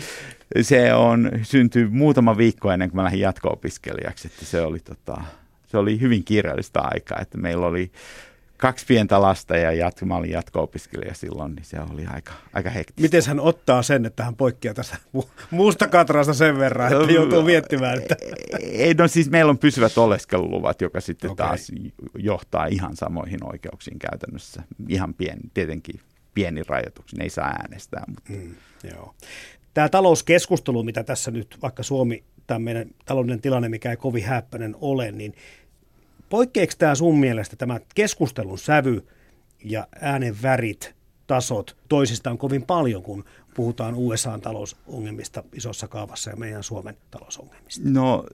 se 0.60 0.94
on 0.94 1.30
syntyi 1.42 1.84
muutama 1.84 2.36
viikko 2.36 2.70
ennen 2.72 2.90
kuin 2.90 2.96
mä 2.96 3.04
lähdin 3.04 3.20
jatko-opiskelijaksi, 3.20 4.28
että 4.28 4.44
se 4.44 4.60
oli, 4.60 4.78
tota, 4.78 5.22
se 5.66 5.78
oli 5.78 6.00
hyvin 6.00 6.24
kiireellistä 6.24 6.80
aikaa, 6.82 7.18
että 7.20 7.38
meillä 7.38 7.66
oli 7.66 7.90
kaksi 8.58 8.86
pientä 8.86 9.22
lasta 9.22 9.56
ja 9.56 9.72
jatko, 9.72 10.06
mä 10.06 10.16
olin 10.16 10.30
jatko-opiskelija 10.30 11.14
silloin, 11.14 11.54
niin 11.54 11.64
se 11.64 11.76
oli 11.92 12.06
aika, 12.06 12.32
aika 12.52 12.70
hektistä. 12.70 13.02
Miten 13.02 13.22
hän 13.26 13.40
ottaa 13.40 13.82
sen, 13.82 14.06
että 14.06 14.24
hän 14.24 14.36
poikkeaa 14.36 14.74
tästä 14.74 14.96
muusta 15.50 15.88
katrasta 15.88 16.34
sen 16.34 16.58
verran, 16.58 16.92
että 16.92 17.12
joutuu 17.12 17.42
miettimään? 17.42 17.98
Että... 17.98 18.16
Ei, 18.62 18.94
no 18.94 19.08
siis 19.08 19.30
meillä 19.30 19.50
on 19.50 19.58
pysyvät 19.58 19.98
oleskeluluvat, 19.98 20.80
joka 20.80 21.00
sitten 21.00 21.30
okay. 21.30 21.46
taas 21.46 21.72
johtaa 22.14 22.66
ihan 22.66 22.96
samoihin 22.96 23.44
oikeuksiin 23.44 23.98
käytännössä. 23.98 24.62
Ihan 24.88 25.14
pieni, 25.14 25.40
tietenkin 25.54 26.00
pieni 26.34 26.62
rajoituksin, 26.68 27.22
ei 27.22 27.30
saa 27.30 27.48
äänestää. 27.48 28.04
Mutta. 28.08 28.32
Mm, 28.32 28.54
joo. 28.92 29.14
Tämä 29.74 29.88
talouskeskustelu, 29.88 30.82
mitä 30.82 31.04
tässä 31.04 31.30
nyt, 31.30 31.58
vaikka 31.62 31.82
Suomi, 31.82 32.24
tämä 32.46 32.58
meidän 32.58 32.88
taloudellinen 33.04 33.42
tilanne, 33.42 33.68
mikä 33.68 33.90
ei 33.90 33.96
kovin 33.96 34.24
häppöinen 34.24 34.76
ole, 34.80 35.12
niin 35.12 35.34
poikkeeksi 36.28 36.78
tämä 36.78 36.94
sun 36.94 37.18
mielestä 37.18 37.56
tämä 37.56 37.80
keskustelun 37.94 38.58
sävy 38.58 39.06
ja 39.64 39.86
äänen 40.00 40.36
värit, 40.42 40.94
tasot 41.26 41.76
toisistaan 41.88 42.38
kovin 42.38 42.62
paljon, 42.62 43.02
kun 43.02 43.24
puhutaan 43.54 43.94
USA-talousongelmista 43.94 45.44
isossa 45.52 45.88
kaavassa 45.88 46.30
ja 46.30 46.36
meidän 46.36 46.62
Suomen 46.62 46.96
talousongelmista? 47.10 47.88
No, 47.88 48.26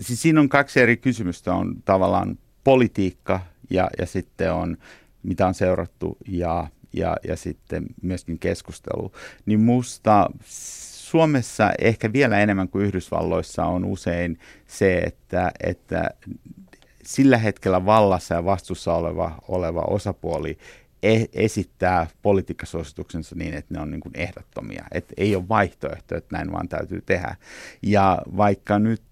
siis 0.00 0.22
siinä 0.22 0.40
on 0.40 0.48
kaksi 0.48 0.80
eri 0.80 0.96
kysymystä. 0.96 1.54
On 1.54 1.76
tavallaan 1.84 2.38
politiikka 2.64 3.40
ja, 3.70 3.90
ja 3.98 4.06
sitten 4.06 4.52
on, 4.52 4.76
mitä 5.22 5.46
on 5.46 5.54
seurattu 5.54 6.16
ja, 6.28 6.68
ja, 6.92 7.16
ja 7.28 7.36
sitten 7.36 7.86
myöskin 8.02 8.38
keskustelu. 8.38 9.12
Niin 9.46 9.60
musta 9.60 10.30
Suomessa 11.06 11.72
ehkä 11.78 12.12
vielä 12.12 12.38
enemmän 12.38 12.68
kuin 12.68 12.84
Yhdysvalloissa 12.84 13.64
on 13.64 13.84
usein 13.84 14.38
se, 14.66 14.98
että, 14.98 15.52
että 15.62 16.10
sillä 17.06 17.38
hetkellä 17.38 17.86
vallassa 17.86 18.34
ja 18.34 18.44
vastuussa 18.44 18.94
oleva, 18.94 19.38
oleva 19.48 19.80
osapuoli 19.80 20.58
e- 21.02 21.24
esittää 21.32 22.06
politiikkasuosituksensa 22.22 23.34
niin, 23.34 23.54
että 23.54 23.74
ne 23.74 23.80
on 23.80 23.90
niin 23.90 24.00
kuin 24.00 24.12
ehdottomia. 24.16 24.84
Että 24.92 25.14
ei 25.16 25.36
ole 25.36 25.48
vaihtoehto, 25.48 26.16
että 26.16 26.36
näin 26.36 26.52
vaan 26.52 26.68
täytyy 26.68 27.02
tehdä. 27.06 27.36
Ja 27.82 28.18
vaikka 28.36 28.78
nyt 28.78 29.02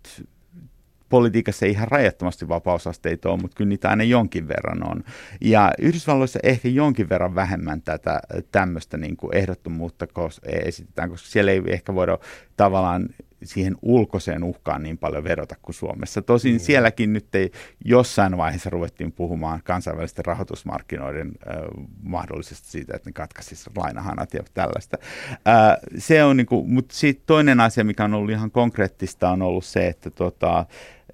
politiikassa 1.08 1.66
ei 1.66 1.72
ihan 1.72 1.88
rajattomasti 1.88 2.48
vapausasteita 2.48 3.30
ole, 3.30 3.40
mutta 3.40 3.56
kyllä 3.56 3.68
niitä 3.68 3.90
aina 3.90 4.04
jonkin 4.04 4.48
verran 4.48 4.90
on. 4.90 5.04
Ja 5.40 5.72
Yhdysvalloissa 5.78 6.38
ehkä 6.42 6.68
jonkin 6.68 7.08
verran 7.08 7.34
vähemmän 7.34 7.82
tätä 7.82 8.20
tämmöistä 8.52 8.96
niin 8.96 9.16
kuin 9.16 9.36
ehdottomuutta 9.36 10.06
esitetään, 10.42 11.10
koska 11.10 11.28
siellä 11.28 11.52
ei 11.52 11.62
ehkä 11.66 11.94
voida 11.94 12.18
tavallaan 12.56 13.08
siihen 13.46 13.76
ulkoiseen 13.82 14.44
uhkaan 14.44 14.82
niin 14.82 14.98
paljon 14.98 15.24
vedota 15.24 15.56
kuin 15.62 15.74
Suomessa. 15.74 16.22
Tosin 16.22 16.54
mm. 16.54 16.58
sielläkin 16.58 17.12
nyt 17.12 17.34
ei 17.34 17.50
jossain 17.84 18.36
vaiheessa 18.36 18.70
ruvettiin 18.70 19.12
puhumaan 19.12 19.60
kansainvälisten 19.64 20.24
rahoitusmarkkinoiden 20.24 21.32
äh, 21.48 21.56
mahdollisesti 22.02 22.68
siitä, 22.68 22.96
että 22.96 23.08
ne 23.08 23.12
katkaisisivat 23.12 23.76
lainahanat 23.76 24.34
ja 24.34 24.42
tällaista. 24.54 24.96
Äh, 25.32 25.76
se 25.98 26.24
on 26.24 26.36
niin 26.36 26.46
kuin, 26.46 26.70
mutta 26.70 26.94
sitten 26.94 27.26
toinen 27.26 27.60
asia, 27.60 27.84
mikä 27.84 28.04
on 28.04 28.14
ollut 28.14 28.30
ihan 28.30 28.50
konkreettista, 28.50 29.30
on 29.30 29.42
ollut 29.42 29.64
se, 29.64 29.88
että 29.88 30.10
tota, 30.10 30.66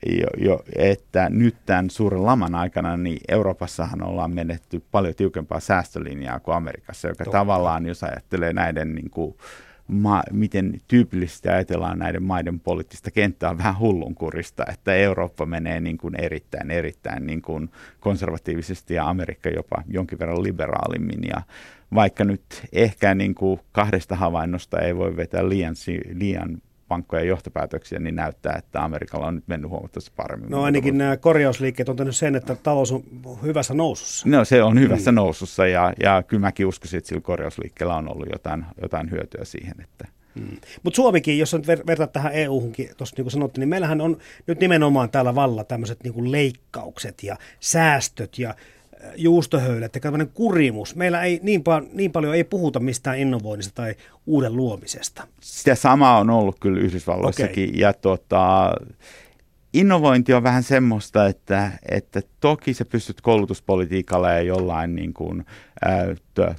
jo, 0.07 0.27
jo, 0.37 0.63
että 0.77 1.29
nyt 1.31 1.57
tämän 1.67 1.91
suuren 1.91 2.27
laman 2.27 2.55
aikana 2.55 2.97
niin 2.97 3.21
Euroopassahan 3.29 4.03
ollaan 4.03 4.35
menetty 4.35 4.83
paljon 4.91 5.15
tiukempaa 5.15 5.61
säästölinjaa 5.61 6.41
kuin 6.41 6.57
Amerikassa, 6.57 7.09
joka 7.09 7.25
Totta. 7.25 7.39
tavallaan, 7.39 7.87
jos 7.87 8.05
ajattelee 8.05 8.53
näiden 8.53 8.95
niin 8.95 9.11
kuin, 9.11 9.37
ma- 9.91 10.23
miten 10.33 10.81
tyypillisesti 10.89 11.49
ajatellaan 11.49 11.99
näiden 11.99 12.23
maiden 12.23 12.61
poliittista 12.61 13.11
kenttää 13.11 13.51
on 13.51 13.59
vähän 13.59 13.79
hullunkurista, 13.79 14.65
että 14.73 14.95
Eurooppa 14.95 15.47
menee 15.47 15.81
niin 15.81 15.99
kuin 15.99 16.15
erittäin, 16.21 16.71
erittäin 16.71 17.27
niin 17.27 17.43
kuin 17.43 17.71
konservatiivisesti 18.01 18.95
ja 18.95 19.09
Amerikka 19.09 19.49
jopa 19.49 19.83
jonkin 19.89 20.19
verran 20.19 20.43
liberaalimmin. 20.43 21.21
Ja 21.29 21.43
vaikka 21.95 22.25
nyt 22.25 22.43
ehkä 22.73 23.15
niin 23.15 23.35
kuin 23.35 23.61
kahdesta 23.73 24.17
havainnosta 24.17 24.81
ei 24.81 24.97
voi 24.97 25.17
vetää 25.17 25.49
liian, 25.49 25.75
liian 26.15 26.63
vankkoja 26.91 27.25
johtopäätöksiä, 27.25 27.99
niin 27.99 28.17
näyttää, 28.17 28.55
että 28.59 28.85
Amerikalla 28.85 29.27
on 29.27 29.35
nyt 29.35 29.49
mennyt 29.49 29.71
huomattavasti 29.71 30.13
paremmin. 30.17 30.51
No 30.51 30.63
ainakin 30.63 30.99
nämä 30.99 31.17
korjausliikkeet 31.17 31.89
on 31.89 31.97
tehnyt 31.97 32.17
sen, 32.17 32.37
että 32.37 32.55
talous 32.55 32.93
on 32.93 33.03
hyvässä 33.43 33.75
nousussa. 33.75 34.29
No 34.29 34.45
se 34.45 34.63
on 34.63 34.81
hyvässä 34.81 35.13
mm. 35.13 35.17
nousussa 35.17 35.67
ja, 35.67 35.93
ja 36.03 36.23
kyllä 36.23 36.41
mäkin 36.41 36.67
uskoisin, 36.67 36.99
että 36.99 37.09
sillä 37.09 37.21
korjausliikkeellä 37.21 37.97
on 37.97 38.13
ollut 38.13 38.29
jotain, 38.33 38.65
jotain 38.83 39.11
hyötyä 39.11 39.45
siihen, 39.45 39.75
että 39.81 40.21
Hmm. 40.39 40.57
Mutta 40.83 40.97
Suomikin, 40.97 41.39
jos 41.39 41.55
nyt 41.55 41.67
ver- 41.67 41.87
vertaat 41.87 42.13
tähän 42.13 42.33
EU-hunkin, 42.33 42.91
tuossa 42.97 43.15
niin 43.17 43.25
kuin 43.25 43.33
sanottiin, 43.33 43.61
niin 43.61 43.69
meillähän 43.69 44.01
on 44.01 44.19
nyt 44.47 44.61
nimenomaan 44.61 45.11
täällä 45.11 45.35
valla 45.35 45.65
tämmöiset 45.65 46.05
niin 46.05 46.33
leikkaukset 46.33 47.23
ja 47.23 47.37
säästöt 47.61 48.39
ja 48.39 48.55
juustohöylät 49.17 49.95
ja 49.95 50.01
tämmöinen 50.01 50.29
kurimus. 50.35 50.97
Meillä 50.97 51.23
ei 51.23 51.41
niin, 51.43 51.61
pa- 51.61 51.89
niin 51.93 52.13
paljon 52.13 52.35
ei 52.35 52.45
puhuta 52.45 52.81
mistään 52.81 53.19
innovoinnista 53.19 53.75
tai 53.75 53.95
uuden 54.27 54.57
luomisesta. 54.57 55.27
Sitä 55.41 55.75
samaa 55.75 56.19
on 56.19 56.31
ollut 56.31 56.57
kyllä 56.61 56.81
Yhdysvalloissakin. 56.81 57.69
Okay. 57.69 57.81
Ja 57.81 57.93
tota, 57.93 58.75
innovointi 59.73 60.35
on 60.35 60.43
vähän 60.43 60.63
semmoista, 60.63 61.27
että, 61.27 61.73
että 61.89 62.21
toki 62.41 62.75
sä 62.75 62.85
pystyt 62.85 63.21
koulutuspolitiikalla 63.21 64.31
ja 64.31 64.41
jollain 64.41 64.95
niin 64.95 65.13
kuin, 65.13 65.45
ää, 65.85 66.07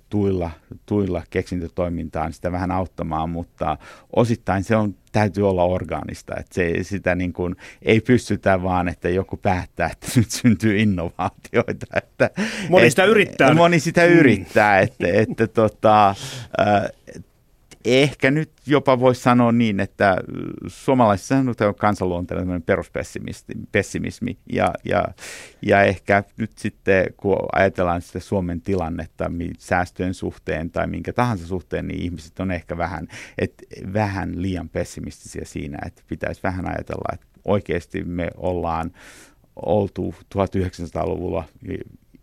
tuilla, 0.09 0.51
tuilla 0.85 1.23
keksintötoimintaan 1.29 2.33
sitä 2.33 2.51
vähän 2.51 2.71
auttamaan, 2.71 3.29
mutta 3.29 3.77
osittain 4.15 4.63
se 4.63 4.75
on, 4.75 4.95
täytyy 5.11 5.49
olla 5.49 5.63
orgaanista, 5.63 6.33
että 6.39 6.55
se, 6.55 6.73
sitä 6.81 7.15
niin 7.15 7.33
kuin, 7.33 7.55
ei 7.81 8.01
pystytä 8.01 8.63
vaan, 8.63 8.87
että 8.87 9.09
joku 9.09 9.37
päättää, 9.37 9.89
että 9.91 10.07
nyt 10.19 10.31
syntyy 10.31 10.77
innovaatioita. 10.77 11.85
Että, 11.95 12.29
moni 12.69 12.89
sitä 12.89 13.05
yrittää. 13.05 13.53
Moni 13.53 13.79
sitä 13.79 14.05
yrittää, 14.05 14.79
että, 14.79 15.07
että 15.07 15.47
tota, 15.47 16.15
ehkä 17.85 18.31
nyt 18.31 18.51
jopa 18.65 18.99
voisi 18.99 19.21
sanoa 19.21 19.51
niin, 19.51 19.79
että 19.79 20.17
suomalaisissa 20.67 21.35
on 21.35 21.75
kansanluonteinen 21.77 22.61
peruspessimismi 22.61 24.37
ja, 24.53 24.73
ja, 24.85 25.05
ja 25.61 25.83
ehkä 25.83 26.23
nyt 26.37 26.51
sitten 26.57 27.05
kun 27.17 27.37
ajatellaan 27.53 28.01
sitä 28.01 28.19
Suomen 28.19 28.61
tilannetta 28.61 29.31
säästöjen 29.57 30.13
suhteen 30.13 30.71
tai 30.71 30.87
minkä 30.87 31.13
tahansa 31.13 31.47
suhteen, 31.47 31.87
niin 31.87 32.01
ihmiset 32.01 32.39
on 32.39 32.51
ehkä 32.51 32.77
vähän, 32.77 33.07
että 33.37 33.63
vähän 33.93 34.41
liian 34.41 34.69
pessimistisiä 34.69 35.45
siinä, 35.45 35.77
että 35.85 36.01
pitäisi 36.07 36.43
vähän 36.43 36.67
ajatella, 36.67 37.13
että 37.13 37.27
oikeasti 37.45 38.03
me 38.03 38.27
ollaan 38.37 38.91
oltu 39.55 40.15
1900-luvulla 40.35 41.43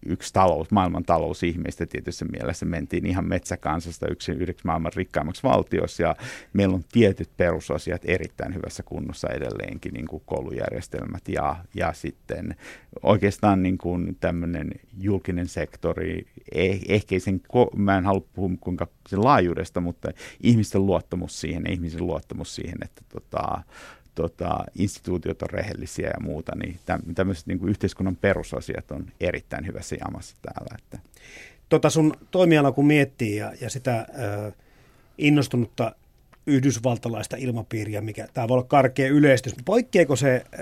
yksi 0.09 0.33
talous, 0.33 0.71
maailman 0.71 1.05
talousihmeistä 1.05 1.87
tietyssä 1.87 2.25
mielessä. 2.25 2.67
Mentiin 2.67 3.07
ihan 3.07 3.29
metsäkansasta 3.29 4.09
yksi, 4.09 4.33
yhdeksi 4.33 4.67
maailman 4.67 4.93
rikkaimmaksi 4.97 5.43
valtiossa 5.43 6.03
ja 6.03 6.17
meillä 6.53 6.75
on 6.75 6.85
tietyt 6.93 7.31
perusasiat 7.37 8.03
erittäin 8.05 8.55
hyvässä 8.55 8.83
kunnossa 8.83 9.29
edelleenkin, 9.29 9.93
niin 9.93 10.07
kuin 10.07 10.23
koulujärjestelmät 10.27 11.29
ja, 11.29 11.57
ja 11.75 11.93
sitten 11.93 12.57
oikeastaan 13.03 13.63
niin 13.63 13.79
kuin 13.79 14.17
tämmöinen 14.21 14.71
julkinen 15.01 15.49
sektori, 15.49 16.27
eh, 16.53 16.81
ehkä 16.89 17.19
sen, 17.19 17.41
mä 17.77 17.99
en 17.99 18.05
halua 18.05 18.27
puhua 18.33 18.51
kuinka 18.61 18.87
sen 19.09 19.25
laajuudesta, 19.25 19.81
mutta 19.81 20.09
ihmisten 20.41 20.87
luottamus 20.87 21.41
siihen, 21.41 21.71
ihmisen 21.71 22.07
luottamus 22.07 22.55
siihen, 22.55 22.79
että 22.85 23.03
tota, 23.09 23.63
tota, 24.19 24.65
instituutiot 24.79 25.43
on 25.43 25.51
rehellisiä 25.51 26.07
ja 26.07 26.21
muuta, 26.21 26.53
niin 26.57 26.79
tämmöiset 27.15 27.47
niin 27.47 27.59
kuin 27.59 27.71
yhteiskunnan 27.71 28.17
perusasiat 28.17 28.91
on 28.91 29.07
erittäin 29.21 29.67
hyvässä 29.67 29.97
jamassa 30.01 30.37
täällä. 30.43 30.77
Että. 30.79 30.99
Tota 31.69 31.91
sun 31.91 32.15
toimiala 32.31 32.73
kun 32.73 32.87
miettii 32.87 33.37
ja, 33.37 33.53
ja 33.61 33.71
sitä 33.71 34.07
ö, 34.19 34.53
innostunutta 35.19 35.95
yhdysvaltalaista 36.47 37.37
ilmapiiriä, 37.37 38.01
mikä 38.01 38.29
tämä 38.35 38.49
voi 38.49 38.55
olla 38.55 38.67
karkea 38.67 39.09
yleistys. 39.09 39.55
Poikkeeko 39.65 40.17
se 40.17 40.45
ö, 40.53 40.59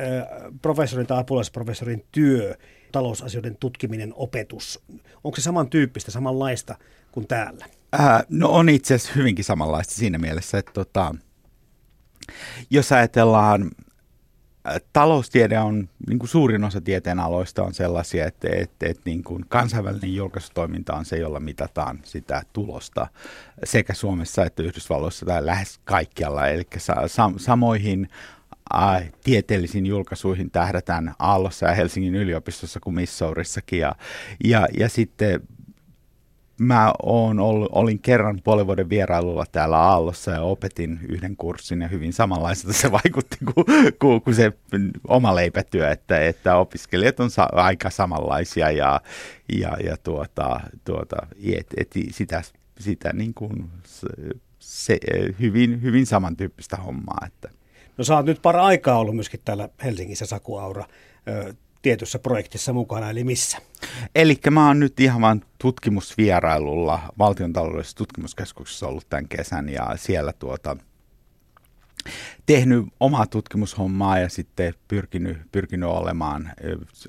professorin 0.63 1.07
tai 1.07 1.21
apulaisprofessorin 1.21 2.05
työ, 2.13 2.55
talousasioiden 2.93 3.57
tutkiminen, 3.61 4.13
opetus? 4.17 4.83
Onko 5.25 5.37
se 5.37 5.43
samantyyppistä, 5.43 6.11
samanlaista 6.11 6.75
kuin 7.13 7.27
täällä? 7.27 7.67
Äh, 8.01 8.25
no 8.29 8.49
on 8.49 8.69
itse 8.69 8.95
asiassa 8.95 9.15
hyvinkin 9.17 9.45
samanlaista 9.45 9.95
siinä 9.95 10.19
mielessä, 10.19 10.59
että 10.59 10.73
tota, 10.73 11.15
jos 12.71 12.93
ajatellaan, 12.93 13.71
äh, 14.69 14.81
taloustiede 14.93 15.59
on, 15.59 15.89
niin 16.09 16.19
kuin 16.19 16.29
suurin 16.29 16.65
osa 16.65 16.81
tieteen 16.81 17.19
aloista 17.19 17.63
on 17.63 17.75
sellaisia, 17.75 18.27
että, 18.27 18.49
että, 18.53 18.87
että 18.87 19.03
niin 19.05 19.25
kuin 19.25 19.45
kansainvälinen 19.49 20.15
julkaisutoiminta 20.15 20.95
on 20.95 21.05
se, 21.05 21.17
jolla 21.17 21.41
mitataan 21.41 22.01
sitä 22.05 22.43
tulosta 22.53 23.07
sekä 23.65 23.95
Suomessa 23.95 24.45
että 24.45 24.63
Yhdysvalloissa 24.63 25.27
tai 25.27 25.47
lähes 25.47 25.81
kaikkialla. 25.85 26.49
Eli 26.49 26.67
sa- 26.79 27.09
samoihin 27.37 28.09
äh, 28.75 29.13
tieteellisiin 29.25 29.87
julkaisuihin 29.87 30.51
tähdätään 30.51 31.15
Aallossa 31.19 31.67
ja 31.67 31.75
Helsingin 31.75 32.15
yliopistossa 32.15 32.81
kuin 32.81 32.95
Missourissakin. 32.95 33.79
Ja, 33.79 33.95
ja, 34.45 34.69
ja 34.79 34.89
sitten 34.89 35.41
mä 36.59 36.93
oon 37.03 37.41
ollut, 37.41 37.69
olin 37.73 37.99
kerran 37.99 38.41
puolen 38.45 38.67
vuoden 38.67 38.89
vierailulla 38.89 39.45
täällä 39.53 39.79
Aallossa 39.79 40.31
ja 40.31 40.41
opetin 40.41 41.01
yhden 41.09 41.37
kurssin 41.37 41.81
ja 41.81 41.89
hyvin 41.89 42.13
samanlaista 42.13 42.73
se 42.73 42.93
vaikutti 42.93 43.37
kuin, 43.55 43.67
kuin, 43.99 44.23
kuin 44.23 44.35
se 44.35 44.53
oma 45.09 45.35
leipätyö, 45.35 45.91
että, 45.91 46.21
että 46.21 46.57
opiskelijat 46.57 47.21
on 47.21 47.31
sa- 47.31 47.49
aika 47.53 47.91
samanlaisia 47.91 48.71
ja, 48.71 49.01
ja, 49.61 49.77
ja 49.85 49.97
tuota, 49.97 50.61
tuota, 50.85 51.17
et, 51.57 51.67
et 51.77 51.93
sitä, 52.11 52.43
sitä 52.79 53.13
niin 53.13 53.35
kuin 53.35 53.71
se, 53.85 54.07
se, 54.59 54.99
hyvin, 55.41 55.83
hyvin 55.83 56.07
samantyyppistä 56.07 56.77
hommaa. 56.77 57.27
Että. 57.27 57.51
No 57.99 58.05
sä 58.05 58.17
oot 58.17 58.27
nyt 58.27 58.43
pari 58.43 58.59
aikaa 58.59 58.99
ollut 58.99 59.15
myöskin 59.15 59.41
täällä 59.45 59.69
Helsingissä, 59.85 60.27
Saku 60.27 60.57
Aura 60.57 60.85
tietyssä 61.87 62.19
projektissa 62.19 62.73
mukana, 62.73 63.11
eli 63.11 63.25
missä? 63.25 63.59
Eli 64.15 64.39
mä 64.51 64.67
oon 64.67 64.81
nyt 64.81 65.01
ihan 65.01 65.21
vain 65.21 65.45
tutkimusvierailulla 65.59 67.01
valtion 67.19 67.53
taloudellisessa 67.53 67.97
tutkimuskeskuksessa 67.97 68.89
ollut 68.89 69.07
tämän 69.09 69.29
kesän 69.29 69.69
ja 69.69 69.93
siellä 69.97 70.33
tuota, 70.33 70.77
tehnyt 72.47 72.87
omaa 73.01 73.27
tutkimushommaa 73.27 74.19
ja 74.19 74.29
sitten 74.29 74.75
pyrkinyt, 74.89 75.39
pyrkinyt 75.53 75.89
olemaan, 75.89 76.53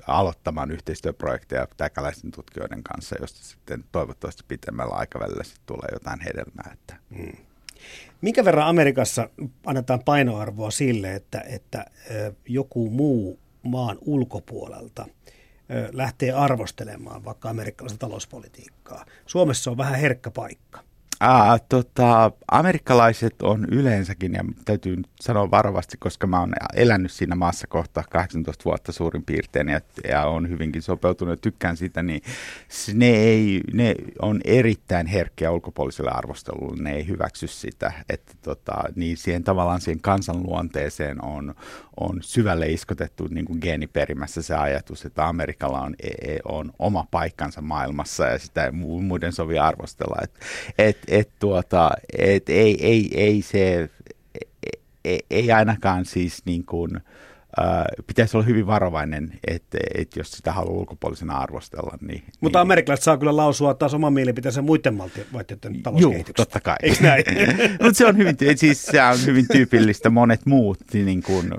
aloittamaan 0.06 0.70
yhteistyöprojekteja 0.70 1.68
täkäläisten 1.76 2.30
tutkijoiden 2.30 2.82
kanssa, 2.82 3.16
josta 3.20 3.44
sitten 3.44 3.84
toivottavasti 3.92 4.44
pitemmällä 4.48 4.94
aikavälillä 4.94 5.44
sitten 5.44 5.66
tulee 5.66 5.88
jotain 5.92 6.20
hedelmää. 6.20 6.70
Että. 6.72 6.96
Hmm. 7.16 7.44
Minkä 8.20 8.44
verran 8.44 8.68
Amerikassa 8.68 9.30
annetaan 9.66 10.04
painoarvoa 10.04 10.70
sille, 10.70 11.14
että, 11.14 11.40
että 11.40 11.84
joku 12.48 12.90
muu 12.90 13.38
maan 13.62 13.98
ulkopuolelta 14.00 15.06
lähtee 15.92 16.32
arvostelemaan 16.32 17.24
vaikka 17.24 17.50
amerikkalaista 17.50 17.98
talouspolitiikkaa? 17.98 19.04
Suomessa 19.26 19.70
on 19.70 19.76
vähän 19.76 19.94
herkkä 19.94 20.30
paikka. 20.30 20.88
Aa, 21.20 21.58
tota, 21.58 22.32
amerikkalaiset 22.50 23.42
on 23.42 23.66
yleensäkin, 23.70 24.32
ja 24.32 24.44
täytyy 24.64 24.96
sanoa 25.20 25.50
varovasti, 25.50 25.96
koska 25.96 26.26
mä 26.26 26.40
oon 26.40 26.52
elänyt 26.74 27.12
siinä 27.12 27.34
maassa 27.34 27.66
kohta 27.66 28.04
18 28.10 28.64
vuotta 28.64 28.92
suurin 28.92 29.24
piirtein 29.24 29.68
ja, 29.68 29.80
ja 30.08 30.26
on 30.26 30.48
hyvinkin 30.48 30.82
sopeutunut 30.82 31.32
ja 31.32 31.36
tykkään 31.36 31.76
siitä, 31.76 32.02
niin 32.02 32.22
ne, 32.94 33.06
ei, 33.06 33.60
ne 33.72 33.94
on 34.22 34.40
erittäin 34.44 35.06
herkkiä 35.06 35.50
ulkopuoliselle 35.50 36.10
arvostelulle, 36.10 36.82
ne 36.82 36.92
ei 36.92 37.06
hyväksy 37.06 37.46
sitä, 37.46 37.92
että 38.08 38.32
tota, 38.42 38.74
niin 38.96 39.16
siihen 39.16 39.44
tavallaan 39.44 39.80
siihen 39.80 40.00
kansanluonteeseen 40.00 41.24
on, 41.24 41.54
on 42.00 42.18
syvälle 42.22 42.66
iskotettu 42.66 43.26
niin 43.30 43.44
kuin 43.44 43.58
geeniperimässä 43.62 44.42
se 44.42 44.54
ajatus, 44.54 45.04
että 45.04 45.28
Amerikalla 45.28 45.80
on, 45.80 45.94
e, 46.02 46.08
e, 46.08 46.38
on 46.44 46.72
oma 46.78 47.06
paikkansa 47.10 47.60
maailmassa 47.60 48.26
ja 48.26 48.38
sitä 48.38 48.64
ei 48.64 48.72
muiden 48.72 49.32
sovi 49.32 49.58
arvostella. 49.58 50.22
Et, 50.22 50.32
et, 50.78 50.98
et, 51.08 51.30
tuota, 51.38 51.90
et, 52.18 52.48
ei, 52.48 52.86
ei, 52.86 53.10
ei 53.14 53.42
se, 53.42 53.90
ei, 55.04 55.20
ei 55.30 55.52
ainakaan 55.52 56.04
siis 56.04 56.42
niin 56.44 56.64
kuin, 56.64 57.00
pitäisi 58.06 58.36
olla 58.36 58.46
hyvin 58.46 58.66
varovainen, 58.66 59.38
että, 59.46 59.78
että 59.94 60.20
jos 60.20 60.32
sitä 60.32 60.52
haluaa 60.52 60.74
ulkopuolisena 60.74 61.38
arvostella. 61.38 61.98
Niin, 62.00 62.22
Mutta 62.40 62.58
niin, 62.58 62.62
amerikkalaiset 62.62 63.04
saa 63.04 63.16
kyllä 63.18 63.36
lausua 63.36 63.74
taas 63.74 63.94
oman 63.94 64.12
mielipiteensä 64.12 64.62
muiden 64.62 64.98
valtioiden 64.98 65.82
talouskehityksestä. 65.82 66.40
Joo, 66.40 66.44
totta 66.46 66.60
kai. 66.60 66.76
Eikö 66.82 67.02
näin? 67.02 67.24
Mutta 67.82 67.98
se 67.98 68.06
on 68.06 68.16
hyvin, 68.16 68.36
siis 68.56 68.86
se 68.86 69.02
on 69.02 69.26
hyvin 69.26 69.46
tyypillistä. 69.52 70.10
Monet 70.10 70.46
muut 70.46 70.78
niin 70.92 71.22
kuin, 71.22 71.52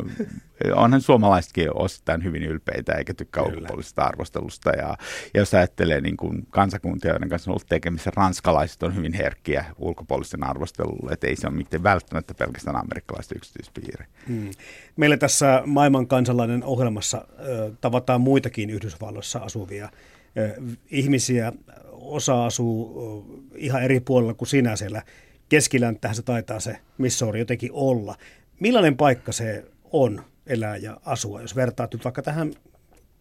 onhan 0.75 1.01
suomalaisetkin 1.01 1.77
osittain 1.77 2.23
hyvin 2.23 2.43
ylpeitä 2.43 2.93
eikä 2.93 3.13
tykkää 3.13 3.43
ulkopuolisesta 3.43 4.03
arvostelusta. 4.03 4.69
Ja, 4.69 4.97
ja 5.33 5.39
jos 5.39 5.53
ajattelee 5.53 6.01
niin 6.01 6.17
kuin 6.17 6.47
kansakuntia, 6.49 7.11
joiden 7.11 7.29
kanssa 7.29 7.51
on 7.51 7.53
ollut 7.53 7.67
tekemissä, 7.69 8.11
ranskalaiset 8.15 8.83
on 8.83 8.95
hyvin 8.95 9.13
herkkiä 9.13 9.65
ulkopuolisten 9.77 10.43
arvostelulle, 10.43 11.11
että 11.11 11.27
ei 11.27 11.35
se 11.35 11.47
ole 11.47 11.55
mitään 11.55 11.83
välttämättä 11.83 12.33
pelkästään 12.33 12.75
amerikkalaiset 12.75 13.31
yksityispiiri. 13.31 14.05
Hmm. 14.27 14.49
Meillä 14.95 15.17
tässä 15.17 15.63
maailman 15.65 16.07
kansalainen 16.07 16.63
ohjelmassa 16.63 17.25
ö, 17.39 17.71
tavataan 17.81 18.21
muitakin 18.21 18.69
Yhdysvalloissa 18.69 19.39
asuvia 19.39 19.89
ö, 20.37 20.61
ihmisiä. 20.91 21.53
Osa 21.91 22.45
asuu 22.45 23.01
ö, 23.27 23.55
ihan 23.55 23.83
eri 23.83 23.99
puolella 23.99 24.33
kuin 24.33 24.49
sinä 24.49 24.75
siellä. 24.75 25.03
Keskiläntähän 25.49 26.15
se 26.15 26.21
taitaa 26.21 26.59
se 26.59 26.77
Missouri 26.97 27.39
jotenkin 27.39 27.69
olla. 27.73 28.15
Millainen 28.59 28.97
paikka 28.97 29.31
se 29.31 29.65
on 29.91 30.23
elää 30.49 30.77
ja 30.77 30.99
asua, 31.05 31.41
jos 31.41 31.55
vertaat 31.55 31.93
nyt 31.93 32.03
vaikka 32.03 32.21
tähän 32.21 32.53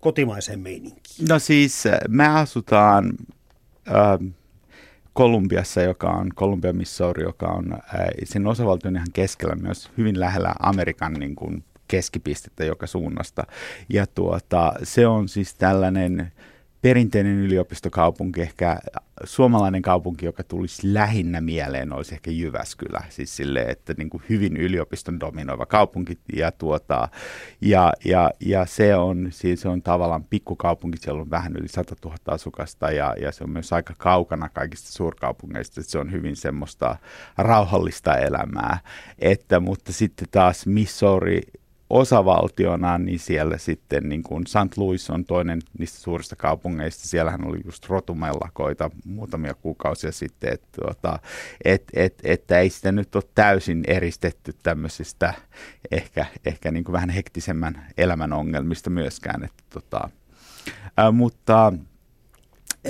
kotimaiseen 0.00 0.61
meininkiin? 0.61 1.28
No 1.28 1.38
siis 1.38 1.87
äh, 1.87 1.99
me 2.08 2.28
asutaan 2.28 3.12
äh, 3.88 4.35
Kolumbiassa, 5.12 5.82
joka 5.82 6.11
on 6.11 6.30
Columbia, 6.35 6.73
Missouri, 6.73 7.23
joka 7.23 7.47
on 7.47 7.73
äh, 7.73 7.80
sen 8.25 8.47
osavaltion 8.47 8.97
ihan 8.97 9.08
keskellä 9.12 9.54
myös 9.54 9.90
hyvin 9.99 10.20
lähellä 10.20 10.54
Amerikan 10.61 11.12
niin 11.12 11.37
kuin, 11.37 11.64
keskipistettä 11.88 12.64
joka 12.64 12.87
suunnasta. 12.87 13.42
Ja 13.88 14.06
tuota, 14.06 14.73
se 14.82 15.06
on 15.06 15.28
siis 15.28 15.54
tällainen 15.54 16.32
perinteinen 16.82 17.38
yliopistokaupunki, 17.38 18.41
ehkä 18.41 18.78
suomalainen 19.25 19.82
kaupunki, 19.82 20.26
joka 20.26 20.45
tulisi 20.45 20.95
lähinnä 20.95 21.41
mieleen, 21.41 21.93
olisi 21.93 22.14
ehkä 22.14 22.30
Jyväskylä. 22.30 23.04
Siis 23.08 23.36
sille, 23.36 23.62
että 23.62 23.95
niin 23.99 24.10
kuin 24.10 24.23
hyvin 24.28 24.56
yliopiston 24.56 25.21
dominoiva 25.21 25.67
kaupunki. 25.67 26.19
Ja, 26.36 26.52
tuota, 26.52 27.08
ja, 27.60 27.93
ja, 28.04 28.30
ja 28.41 28.67
se, 28.67 28.97
on, 28.97 29.28
siis 29.30 29.60
se 29.60 29.69
on 29.69 29.82
tavallaan 29.82 30.25
pikkukaupunki, 30.25 30.99
siellä 30.99 31.23
on 31.23 31.30
vähän 31.30 31.56
yli 31.56 31.69
100 31.69 31.95
000 32.04 32.17
asukasta 32.26 32.91
ja, 32.91 33.14
ja 33.21 33.32
se 33.32 33.45
on 33.45 33.50
myös 33.50 33.73
aika 33.73 33.95
kaukana 33.99 34.49
kaikista 34.49 34.93
suurkaupungeista. 34.93 35.82
Se 35.82 35.99
on 35.99 36.12
hyvin 36.12 36.36
semmoista 36.36 36.97
rauhallista 37.38 38.17
elämää. 38.17 38.78
Että, 39.19 39.60
mutta 39.60 39.93
sitten 39.93 40.28
taas 40.30 40.67
Missouri 40.67 41.43
osavaltiona, 41.91 42.99
niin 42.99 43.19
siellä 43.19 43.59
sitten 43.59 44.09
niin 44.09 44.23
kuin 44.23 44.47
St. 44.47 44.77
Louis 44.77 45.11
on 45.11 45.25
toinen 45.25 45.61
niistä 45.79 45.99
suurista 45.99 46.37
kaupungeista. 46.37 47.09
Siellähän 47.09 47.47
oli 47.47 47.61
just 47.65 47.89
rotumellakoita 47.89 48.91
muutamia 49.05 49.55
kuukausia 49.55 50.13
sitten, 50.13 50.53
että, 50.53 50.69
tuota, 50.81 51.19
et, 51.65 51.83
et, 51.95 52.15
että 52.25 52.59
ei 52.59 52.71
sitä 52.71 52.93
nyt 52.93 53.15
ole 53.15 53.25
täysin 53.35 53.85
eristetty 53.87 54.55
tämmöisistä 54.63 55.35
ehkä, 55.91 56.27
ehkä 56.47 56.71
niin 56.71 56.85
kuin 56.85 56.93
vähän 56.93 57.11
hektisemmän 57.11 57.87
elämän 57.99 58.33
ongelmista 58.33 58.91
myöskään. 58.91 59.45
Että, 59.45 59.63
tota, 59.71 60.11
ää, 60.97 61.11
mutta 61.13 61.73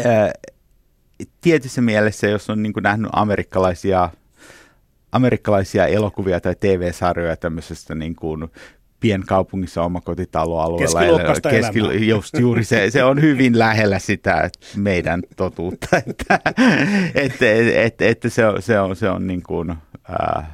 ää, 0.05 0.33
tietyssä 1.41 1.81
mielessä, 1.81 2.27
jos 2.27 2.51
on 2.51 2.63
niin 2.63 2.73
kuin 2.73 2.83
nähnyt 2.83 3.11
amerikkalaisia 3.13 4.11
amerikkalaisia 5.13 5.87
elokuvia 5.87 6.41
tai 6.41 6.55
TV-sarjoja 6.61 7.37
tämmöisestä 7.37 7.95
niin 7.95 8.17
kuin 8.17 8.49
pienkaupungissa 9.01 9.83
omakotitaloalueella. 9.83 11.51
Keski, 11.51 12.09
just 12.09 12.39
juuri 12.39 12.65
se, 12.65 12.91
se 12.91 13.05
on 13.05 13.21
hyvin 13.21 13.59
lähellä 13.59 13.99
sitä 13.99 14.51
meidän 14.77 15.23
totuutta, 15.37 15.97
että, 16.07 16.41
että, 17.15 17.47
että, 17.75 18.07
että 18.07 18.29
se 18.29 18.47
on, 18.47 18.63
se 18.63 18.81
on, 18.81 18.97
se 18.97 19.11
on 19.11 19.27
niin 19.27 19.43
kuin, 19.43 19.71
äh, 19.71 20.47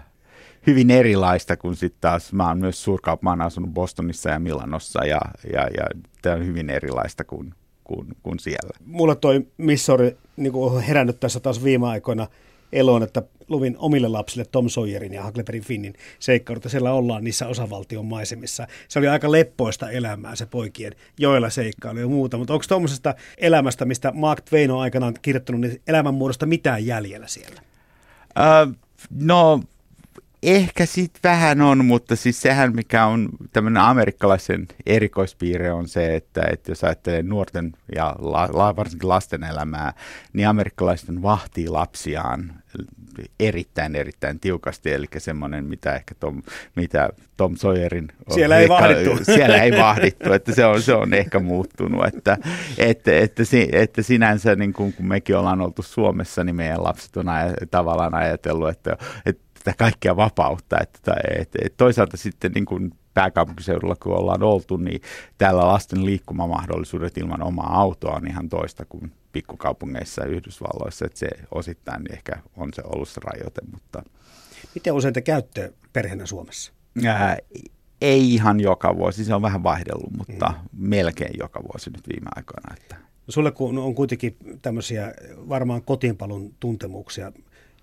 hyvin 0.67 0.91
erilaista 0.91 1.57
kuin 1.57 1.77
sitten 1.77 2.01
taas, 2.01 2.33
mä 2.33 2.49
oon 2.49 2.59
myös 2.59 2.85
suurkaup, 2.85 3.23
mä 3.23 3.31
oon 3.31 3.43
asunut 3.43 3.71
Bostonissa 3.71 4.31
ja 4.31 4.39
Milanossa 4.39 5.05
ja, 5.05 5.21
ja, 5.53 5.61
ja 5.61 5.87
tämä 6.23 6.37
on 6.37 6.47
hyvin 6.47 6.71
erilaista 6.71 7.25
kuin, 7.25 7.55
kuin, 7.85 8.07
kuin 8.23 8.39
siellä. 8.39 8.79
Mulla 8.87 9.15
toi 9.15 9.47
Missouri 9.57 10.17
niin 10.37 10.55
on 10.55 10.83
herännyt 10.83 11.21
tässä 11.21 11.41
taas 11.41 11.65
viime 11.65 11.89
aikoina– 11.89 12.27
eloon, 12.75 13.03
että 13.03 13.23
luvin 13.49 13.77
omille 13.79 14.09
lapsille 14.09 14.45
Tom 14.45 14.69
Sawyerin 14.69 15.13
ja 15.13 15.25
Huckleberry 15.25 15.61
Finnin 15.61 15.95
seikkailut, 16.19 16.65
siellä 16.69 16.93
ollaan 16.93 17.25
niissä 17.25 17.47
osavaltion 17.47 18.07
maisemissa. 18.07 18.67
Se 18.89 18.99
oli 18.99 19.09
aika 19.09 19.33
leppoista 19.33 19.91
elämää 19.91 20.37
se 20.37 20.47
poikien 20.47 20.93
joilla 21.19 21.51
seikkailu 21.51 21.99
ja 21.99 22.09
muuta, 22.09 22.39
mutta 22.39 22.53
onko 22.53 22.65
tuommoisesta 22.69 23.15
elämästä, 23.39 23.85
mistä 23.85 24.13
Mark 24.15 24.45
Twain 24.45 24.71
on 24.71 24.81
aikanaan 24.81 25.15
kirjoittanut, 25.23 25.61
niin 25.61 25.83
elämänmuodosta 25.87 26.47
mitään 26.47 26.87
jäljellä 26.87 27.27
siellä? 27.27 27.61
Uh, 28.39 28.75
no 29.11 29.61
Ehkä 30.45 30.87
sitten 30.87 31.31
vähän 31.31 31.61
on, 31.61 31.85
mutta 31.85 32.17
siis 32.17 32.41
sehän 32.43 32.75
mikä 32.75 33.07
on 33.07 33.29
tämmöinen 33.53 33.83
amerikkalaisen 33.83 34.69
erikoispiirre 34.87 35.73
on 35.73 35.89
se, 35.89 36.15
että, 36.15 36.43
että 36.53 36.71
jos 36.71 36.85
ajattelee 36.85 37.23
nuorten 37.23 37.73
ja 37.95 38.17
la, 38.19 38.49
la, 38.53 38.77
varsinkin 38.77 39.09
lasten 39.09 39.45
elämää, 39.45 39.93
niin 40.33 40.49
amerikkalaiset 40.49 41.23
vahtii 41.23 41.69
lapsiaan 41.69 42.55
erittäin, 43.41 43.97
erittäin 43.97 44.41
tiukasti, 44.41 44.93
eli 44.93 45.07
semmoinen, 45.19 45.65
mitä 45.65 45.95
ehkä 45.95 46.15
Tom, 46.15 46.43
mitä 46.77 47.09
Tom 47.37 47.57
Sawyerin... 47.57 48.09
Siellä 48.31 48.59
ei 48.59 48.69
vahdittu. 48.69 49.25
Siellä 49.35 49.63
ei 49.63 49.73
vahdittu, 49.73 50.33
että 50.33 50.55
se 50.55 50.65
on, 50.65 50.83
se 50.83 50.95
on 50.95 51.15
ehkä 51.15 51.39
muuttunut, 51.39 52.07
että, 52.07 52.39
että, 52.79 53.19
että, 53.19 53.43
että 53.73 54.03
sinänsä 54.03 54.57
niin 54.57 54.73
kun, 54.73 54.93
kun 54.93 55.07
mekin 55.07 55.37
ollaan 55.37 55.61
oltu 55.61 55.83
Suomessa, 55.83 56.45
niin 56.45 56.57
meidän 56.57 56.85
lapset 56.85 57.17
on 57.17 57.27
aj- 57.27 57.67
tavallaan 57.71 58.15
ajatellut, 58.15 58.69
että, 58.69 58.97
että 59.27 59.44
sitä 59.65 59.75
kaikkea 59.79 60.17
vapautta. 60.17 60.77
Että, 60.81 61.15
että, 61.41 61.59
että 61.65 61.77
toisaalta 61.77 62.17
sitten 62.17 62.53
niin 62.53 62.65
kuin 62.65 62.93
pääkaupunkiseudulla, 63.15 63.97
kun 63.97 64.17
ollaan 64.17 64.43
oltu, 64.43 64.77
niin 64.77 65.01
täällä 65.39 65.67
lasten 65.67 66.05
liikkumamahdollisuudet 66.05 67.19
ilman 67.19 67.43
omaa 67.43 67.81
autoa 67.81 68.17
on 68.17 68.27
ihan 68.27 68.49
toista 68.49 68.85
kuin 68.85 69.13
pikkukaupungeissa 69.33 70.23
ja 70.23 70.29
Yhdysvalloissa, 70.29 71.07
että 71.07 71.19
se 71.19 71.29
osittain 71.55 72.03
ehkä 72.13 72.33
on 72.57 72.69
se 72.75 72.83
ollut 72.85 73.09
se 73.09 73.21
rajoite. 73.25 73.61
Mutta... 73.73 74.03
Miten 74.75 74.93
usein 74.93 75.15
te 75.15 75.21
käytte 75.21 75.73
perheenä 75.93 76.27
Suomessa? 76.27 76.73
Ää, 77.07 77.37
ei 78.01 78.35
ihan 78.35 78.61
joka 78.61 78.97
vuosi, 78.97 79.25
se 79.25 79.35
on 79.35 79.43
vähän 79.43 79.63
vaihdellut, 79.63 80.17
mutta 80.17 80.49
mm. 80.49 80.89
melkein 80.89 81.35
joka 81.39 81.63
vuosi 81.63 81.91
nyt 81.91 82.09
viime 82.09 82.31
aikoina. 82.37 82.75
Että... 82.81 82.97
Sulle 83.29 83.53
kun 83.53 83.79
on 83.79 83.95
kuitenkin 83.95 84.37
tämmöisiä 84.63 85.15
varmaan 85.49 85.83
kotiinpalun 85.83 86.55
tuntemuksia, 86.61 87.33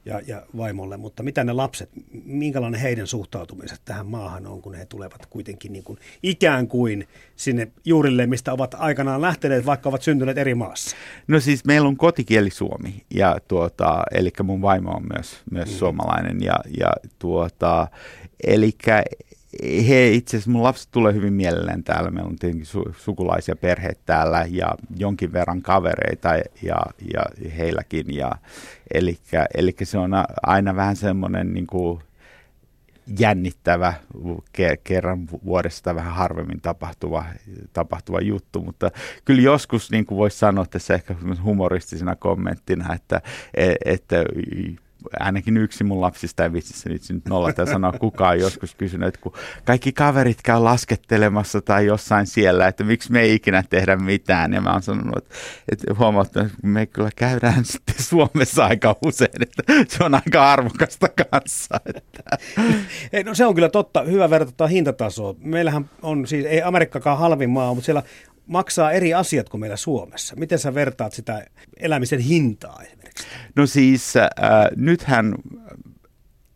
ja, 0.05 0.21
ja 0.27 0.45
vaimolle, 0.57 0.97
mutta 0.97 1.23
mitä 1.23 1.43
ne 1.43 1.53
lapset, 1.53 1.89
minkälainen 2.25 2.81
heidän 2.81 3.07
suhtautumiset 3.07 3.81
tähän 3.85 4.05
maahan 4.05 4.47
on, 4.47 4.61
kun 4.61 4.75
he 4.75 4.85
tulevat 4.85 5.25
kuitenkin 5.25 5.73
niin 5.73 5.83
kuin 5.83 5.99
ikään 6.23 6.67
kuin 6.67 7.07
sinne 7.35 7.71
juurille, 7.85 8.27
mistä 8.27 8.53
ovat 8.53 8.75
aikanaan 8.77 9.21
lähteneet, 9.21 9.65
vaikka 9.65 9.89
ovat 9.89 10.01
syntyneet 10.01 10.37
eri 10.37 10.55
maassa? 10.55 10.95
No 11.27 11.39
siis 11.39 11.65
meillä 11.65 11.87
on 11.87 11.97
kotikieli 11.97 12.49
suomi, 12.49 13.05
ja 13.13 13.37
tuota, 13.47 14.03
eli 14.11 14.31
mun 14.43 14.61
vaimo 14.61 14.91
on 14.91 15.03
myös, 15.15 15.41
myös 15.51 15.69
mm. 15.69 15.75
suomalainen, 15.75 16.41
ja, 16.41 16.55
ja 16.79 16.91
tuota, 17.19 17.87
eli 18.43 18.71
he 19.87 20.11
itse 20.11 20.37
asiassa, 20.37 20.51
mun 20.51 20.63
lapset 20.63 20.91
tulee 20.91 21.13
hyvin 21.13 21.33
mielellään 21.33 21.83
täällä. 21.83 22.11
Meillä 22.11 22.29
on 22.29 22.35
tietenkin 22.35 22.67
su- 22.67 22.93
sukulaisia 22.97 23.55
perheet 23.55 23.99
täällä 24.05 24.45
ja 24.49 24.75
jonkin 24.95 25.33
verran 25.33 25.61
kavereita 25.61 26.29
ja, 26.61 26.77
ja 27.13 27.49
heilläkin. 27.57 28.15
Ja, 28.15 28.31
eli 29.53 29.75
se 29.83 29.97
on 29.97 30.11
aina 30.43 30.75
vähän 30.75 30.95
semmoinen 30.95 31.53
niin 31.53 31.67
jännittävä 33.19 33.93
ke- 34.57 34.77
kerran 34.83 35.27
vuodesta 35.45 35.95
vähän 35.95 36.13
harvemmin 36.13 36.61
tapahtuva, 36.61 37.25
tapahtuva 37.73 38.21
juttu, 38.21 38.61
mutta 38.61 38.91
kyllä 39.25 39.41
joskus 39.41 39.91
niin 39.91 40.05
kuin 40.05 40.17
voisi 40.17 40.37
sanoa 40.37 40.65
tässä 40.65 40.93
ehkä 40.93 41.15
humoristisena 41.43 42.15
kommenttina, 42.15 42.93
että, 42.93 43.21
e, 43.53 43.73
että 43.85 44.15
ainakin 45.19 45.57
yksi 45.57 45.83
mun 45.83 46.01
lapsista 46.01 46.43
ei 46.43 46.53
vitsissä 46.53 46.89
nyt, 46.89 47.01
nyt 47.09 47.25
nollata 47.27 47.65
sanoa 47.65 47.91
kukaan 47.91 48.39
joskus 48.39 48.75
kysynyt, 48.75 49.07
että 49.07 49.21
kun 49.21 49.33
kaikki 49.65 49.91
kaverit 49.91 50.41
käy 50.43 50.59
laskettelemassa 50.59 51.61
tai 51.61 51.85
jossain 51.85 52.27
siellä, 52.27 52.67
että 52.67 52.83
miksi 52.83 53.11
me 53.11 53.21
ei 53.21 53.33
ikinä 53.33 53.63
tehdä 53.69 53.95
mitään. 53.95 54.53
Ja 54.53 54.61
mä 54.61 54.71
oon 54.71 54.81
sanonut, 54.81 55.17
että, 55.17 55.35
että 55.71 55.93
huomauttanut, 55.93 56.51
että 56.51 56.67
me 56.67 56.85
kyllä 56.85 57.09
käydään 57.15 57.65
sitten 57.65 57.95
Suomessa 57.99 58.65
aika 58.65 58.95
usein, 59.05 59.41
että 59.43 59.63
se 59.87 60.03
on 60.03 60.15
aika 60.15 60.51
arvokasta 60.51 61.07
kanssa. 61.09 61.79
Että. 61.95 62.23
No 63.25 63.35
se 63.35 63.45
on 63.45 63.55
kyllä 63.55 63.69
totta. 63.69 64.03
Hyvä 64.03 64.29
verrata 64.29 64.67
hintatasoa. 64.67 65.35
Meillähän 65.39 65.89
on 66.01 66.27
siis, 66.27 66.45
ei 66.45 66.61
Amerikkakaan 66.61 67.17
halvin 67.17 67.49
maa, 67.49 67.73
mutta 67.73 67.85
siellä 67.85 68.03
maksaa 68.47 68.91
eri 68.91 69.13
asiat 69.13 69.49
kuin 69.49 69.61
meillä 69.61 69.77
Suomessa. 69.77 70.35
Miten 70.35 70.59
sä 70.59 70.73
vertaat 70.73 71.13
sitä 71.13 71.45
elämisen 71.79 72.19
hintaa 72.19 72.81
esimerkiksi? 72.83 73.27
No 73.55 73.65
siis 73.65 74.17
äh, 74.17 74.29
nythän 74.75 75.35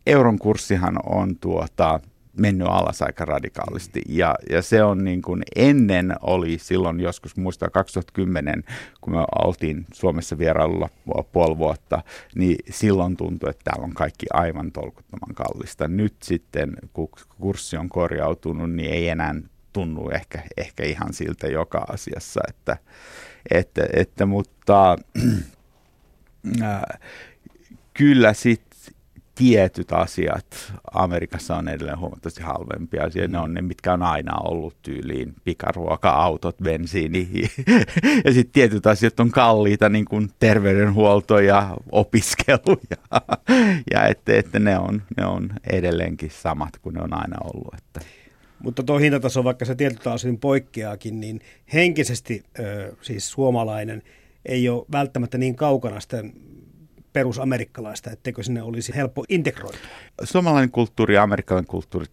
euron 0.06 0.38
kurssihan 0.38 0.98
on 1.06 1.36
tuota, 1.36 2.00
mennyt 2.40 2.68
alas 2.68 3.02
aika 3.02 3.24
radikaalisti. 3.24 4.02
Ja, 4.08 4.34
ja 4.50 4.62
se 4.62 4.82
on 4.82 5.04
niin 5.04 5.22
kuin 5.22 5.42
ennen 5.56 6.14
oli 6.20 6.58
silloin 6.58 7.00
joskus, 7.00 7.36
muistaa 7.36 7.70
2010, 7.70 8.64
kun 9.00 9.12
me 9.12 9.24
oltiin 9.44 9.86
Suomessa 9.94 10.38
vierailulla 10.38 10.88
puoli 11.32 11.58
vuotta, 11.58 12.02
niin 12.34 12.56
silloin 12.70 13.16
tuntui, 13.16 13.50
että 13.50 13.64
täällä 13.64 13.84
on 13.84 13.94
kaikki 13.94 14.26
aivan 14.32 14.72
tolkuttoman 14.72 15.34
kallista. 15.34 15.88
Nyt 15.88 16.14
sitten, 16.22 16.76
kun 16.92 17.08
kurssi 17.40 17.76
on 17.76 17.88
korjautunut, 17.88 18.72
niin 18.72 18.92
ei 18.92 19.08
enää 19.08 19.34
tunnu 19.76 20.10
ehkä, 20.10 20.42
ehkä 20.56 20.84
ihan 20.84 21.12
siltä 21.12 21.46
joka 21.46 21.86
asiassa, 21.88 22.40
että, 22.48 22.76
että, 23.50 23.86
että 23.92 24.26
mutta 24.26 24.96
äh, 26.62 26.82
kyllä 27.94 28.32
sitten 28.32 28.94
tietyt 29.34 29.92
asiat 29.92 30.72
Amerikassa 30.92 31.56
on 31.56 31.68
edelleen 31.68 31.98
huomattavasti 31.98 32.42
halvempia. 32.42 33.02
Ne 33.28 33.38
on 33.38 33.54
ne, 33.54 33.62
mitkä 33.62 33.92
on 33.92 34.02
aina 34.02 34.32
ollut 34.38 34.82
tyyliin 34.82 35.34
pikaruoka, 35.44 36.10
autot, 36.10 36.56
bensiini. 36.62 37.28
ja 38.24 38.32
sitten 38.32 38.52
tietyt 38.52 38.86
asiat 38.86 39.20
on 39.20 39.30
kalliita, 39.30 39.88
niin 39.88 40.04
kuin 40.04 40.30
terveydenhuolto 40.38 41.38
ja 41.38 41.76
opiskelu. 41.92 42.80
Ja, 42.90 43.20
ja 43.92 44.06
että, 44.06 44.32
että 44.34 44.58
ne, 44.58 44.78
on, 44.78 45.02
ne 45.16 45.26
on 45.26 45.50
edelleenkin 45.70 46.30
samat 46.30 46.78
kuin 46.82 46.94
ne 46.94 47.02
on 47.02 47.14
aina 47.14 47.36
ollut. 47.44 47.74
Että. 47.74 48.00
Mutta 48.66 48.82
tuo 48.82 48.98
hintataso, 48.98 49.44
vaikka 49.44 49.64
se 49.64 49.74
tietyltä 49.74 50.12
osin 50.12 50.38
poikkeaakin, 50.38 51.20
niin 51.20 51.40
henkisesti 51.72 52.44
siis 53.02 53.30
suomalainen 53.30 54.02
ei 54.44 54.68
ole 54.68 54.86
välttämättä 54.92 55.38
niin 55.38 55.56
kaukana 55.56 56.00
sitä 56.00 56.24
perusamerikkalaista, 57.12 58.10
etteikö 58.10 58.42
sinne 58.42 58.62
olisi 58.62 58.94
helppo 58.96 59.24
integroitua? 59.28 59.80
Suomalainen 60.24 60.70
kulttuuri 60.70 61.14
ja 61.14 61.22
amerikkalainen 61.22 61.66
kulttuuri 61.66 62.06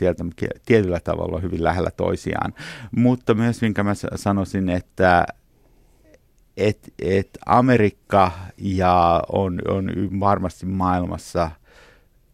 tietyllä 0.66 1.00
tavalla 1.00 1.36
on 1.36 1.44
hyvin 1.44 1.63
lähellä 1.63 1.92
toisiaan, 1.92 2.54
mutta 2.92 3.34
myös 3.34 3.62
minkä 3.62 3.84
mä 3.84 3.94
sanoisin, 4.16 4.70
että 4.70 5.26
et, 6.58 6.94
et 7.00 7.30
Amerikka 7.46 8.32
ja 8.58 9.24
on, 9.32 9.60
on 9.68 9.92
varmasti 10.20 10.66
maailmassa– 10.66 11.52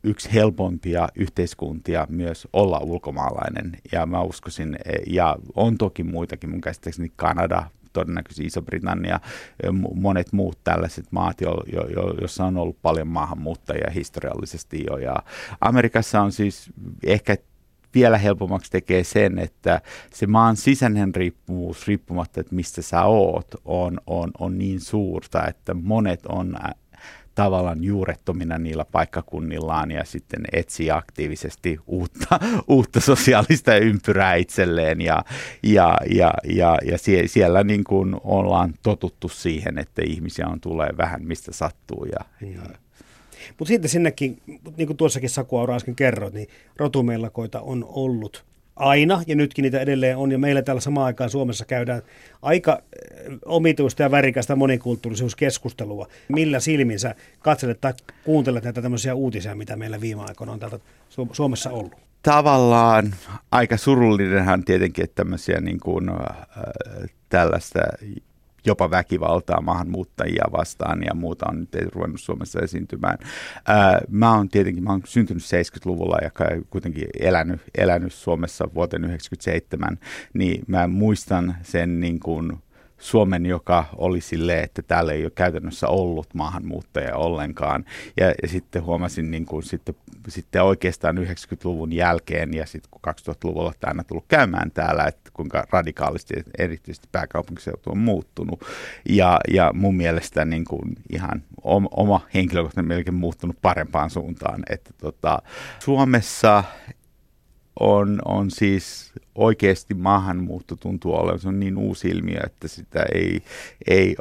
yksi 0.04 0.34
helpompia 0.34 1.08
yhteiskuntia 1.16 2.08
myös 2.10 2.48
olla 2.54 2.80
ulkomaalainen. 2.80 3.78
Ja 3.92 4.06
mä 4.06 4.22
uskoisin, 4.22 4.76
e, 4.86 4.94
ja 5.08 5.36
on 5.56 5.78
toki 5.78 6.04
muitakin, 6.04 6.50
mun 6.50 6.62
käsittääkseni 6.62 7.12
Kanada, 7.16 7.64
todennäköisesti 7.94 8.46
Iso-Britannia, 8.46 9.20
e, 9.64 9.68
monet 9.94 10.34
muut 10.34 10.60
tällaiset 10.64 11.06
maat, 11.12 11.42
jo, 11.42 11.64
jo, 11.74 11.88
jo, 11.88 12.14
joissa 12.20 12.46
on 12.46 12.58
ollut 12.58 12.82
paljon 12.82 13.08
maahanmuuttajia 13.08 13.92
historiallisesti 13.96 14.84
jo. 14.90 14.98
Ja 14.98 15.16
Amerikassa 15.62 16.22
on 16.22 16.32
siis 16.32 16.70
ehkä 17.06 17.36
vielä 17.94 18.18
helpommaksi 18.18 18.72
tekee 18.72 19.04
sen, 19.04 19.40
että 19.40 19.82
se 20.14 20.28
maan 20.28 20.58
sisäinen 20.58 21.16
riippuvuus, 21.16 21.88
riippumatta, 21.88 22.40
että 22.40 22.56
mistä 22.56 22.82
sä 22.82 23.04
oot, 23.04 23.48
on, 23.66 24.00
on, 24.08 24.32
on 24.40 24.58
niin 24.58 24.80
suurta, 24.80 25.48
että 25.48 25.74
monet 25.74 26.26
on 26.26 26.56
tavallaan 27.40 27.84
juurettomina 27.84 28.58
niillä 28.58 28.86
paikkakunnillaan 28.86 29.92
ja 29.92 30.06
sitten 30.06 30.40
etsii 30.54 30.92
aktiivisesti 30.92 31.80
uutta, 31.88 32.40
uutta 32.68 33.00
sosiaalista 33.00 33.76
ympyrää 33.76 34.36
itselleen 34.36 35.02
ja, 35.02 35.24
ja, 35.64 35.98
ja, 36.10 36.34
ja, 36.44 36.78
ja 36.86 36.98
sie, 36.98 37.28
siellä 37.28 37.64
niin 37.64 37.84
kuin 37.84 38.16
ollaan 38.24 38.74
totuttu 38.84 39.30
siihen, 39.30 39.78
että 39.78 40.02
ihmisiä 40.06 40.48
on 40.48 40.62
tulee 40.62 40.90
vähän 40.98 41.24
mistä 41.24 41.52
sattuu. 41.54 42.06
Ja, 42.06 42.48
ja. 42.48 42.62
Mutta 43.60 43.68
sitten 43.70 43.90
sinnekin, 43.90 44.38
niin 44.78 44.88
kuin 44.88 44.98
tuossakin 44.98 45.30
Saku 45.30 45.58
Aura 45.58 45.76
äsken 45.76 45.96
kerroit, 45.96 46.34
niin 46.34 46.48
rotumellakoita 46.76 47.62
on 47.62 47.86
ollut 47.90 48.46
aina, 48.80 49.24
ja 49.28 49.36
nytkin 49.36 49.64
niitä 49.64 49.80
edelleen 49.80 50.18
on, 50.18 50.32
ja 50.32 50.38
meillä 50.38 50.62
täällä 50.62 50.82
samaan 50.82 51.06
aikaan 51.06 51.30
Suomessa 51.30 51.66
käydään 51.66 52.02
aika 52.42 52.82
eh, 52.82 53.38
omituista 53.46 54.04
ja 54.04 54.12
värikästä 54.12 54.56
monikulttuurisuuskeskustelua. 54.56 56.08
Millä 56.28 56.60
silmin 56.60 57.00
sä 57.00 57.16
katselet 57.40 57.82
tai 57.82 57.94
kuuntelet 58.24 58.64
näitä 58.64 58.82
tämmöisiä 58.82 59.16
uutisia, 59.16 59.56
mitä 59.56 59.76
meillä 59.76 60.02
viime 60.02 60.22
aikoina 60.28 60.54
on 60.54 60.60
täältä 60.60 60.80
Suomessa 61.32 61.70
ollut? 61.70 61.96
Tavallaan 62.24 63.16
aika 63.52 63.78
surullinenhan 63.78 64.64
tietenkin, 64.64 65.04
että 65.04 65.16
tämmöisiä 65.16 65.62
niin 65.62 65.80
kuin, 65.80 66.10
äh, 66.10 66.18
tällaista 67.30 67.80
jopa 68.66 68.92
väkivaltaa 68.92 69.62
maahanmuuttajia 69.62 70.46
vastaan 70.52 71.04
ja 71.04 71.14
muuta 71.14 71.46
on 71.50 71.60
nyt 71.60 71.94
ruvennut 71.94 72.22
Suomessa 72.22 72.60
esiintymään. 72.60 73.18
Ää, 73.68 74.02
mä 74.10 74.36
oon 74.36 74.50
tietenkin, 74.50 74.84
mä 74.84 74.90
oon 74.90 75.02
syntynyt 75.06 75.44
70-luvulla 75.44 76.18
ja 76.22 76.32
kuitenkin 76.70 77.08
elänyt, 77.20 77.62
elänyt 77.78 78.14
Suomessa 78.14 78.66
vuoteen 78.74 79.02
1997, 79.02 79.98
niin 80.34 80.64
mä 80.68 80.88
muistan 80.88 81.56
sen 81.64 82.00
niin 82.00 82.20
kuin 82.20 82.52
Suomen, 83.00 83.46
joka 83.46 83.86
oli 83.98 84.22
silleen, 84.22 84.64
että 84.64 84.82
täällä 84.82 85.14
ei 85.14 85.24
ole 85.24 85.32
käytännössä 85.36 85.88
ollut 85.88 86.34
maahanmuuttajia 86.34 87.16
ollenkaan. 87.16 87.86
Ja, 88.18 88.34
ja 88.42 88.48
sitten 88.48 88.84
huomasin 88.84 89.32
niin 89.32 89.46
kuin 89.46 89.64
sitten, 89.64 89.96
sitten 90.28 90.64
oikeastaan 90.64 91.18
90-luvun 91.18 91.94
jälkeen 91.94 92.54
ja 92.54 92.66
sitten 92.66 92.92
kun 92.92 93.14
2000-luvulla 93.14 93.74
aina 93.84 94.04
tullut 94.04 94.26
käymään 94.28 94.72
täällä, 94.72 95.04
että 95.04 95.30
kuinka 95.34 95.64
radikaalisti 95.70 96.34
erityisesti 96.58 97.08
pääkaupunkiseutu 97.12 97.90
on 97.90 97.98
muuttunut. 97.98 98.66
Ja, 99.10 99.40
ja 99.54 99.72
mun 99.74 99.96
mielestä 99.96 100.46
niin 100.46 100.66
kuin 100.66 100.96
ihan 101.10 101.44
oma 101.92 102.22
henkilökohtainen 102.34 102.88
melkein 102.88 103.16
muuttunut 103.16 103.56
parempaan 103.62 104.10
suuntaan. 104.10 104.64
Että 104.70 104.94
tota, 104.98 105.40
Suomessa 105.80 106.64
on, 107.80 108.20
on 108.26 108.52
siis 108.52 109.14
oikeasti 109.36 109.94
maahanmuutto 109.94 110.76
tuntuu 110.76 111.16
olevan, 111.16 111.40
se 111.40 111.48
on 111.48 111.60
niin 111.60 111.78
uusi 111.78 112.08
ilmiö, 112.08 112.40
että 112.46 112.68
sitä 112.68 113.06
ei, 113.14 113.42
ei, 113.88 114.16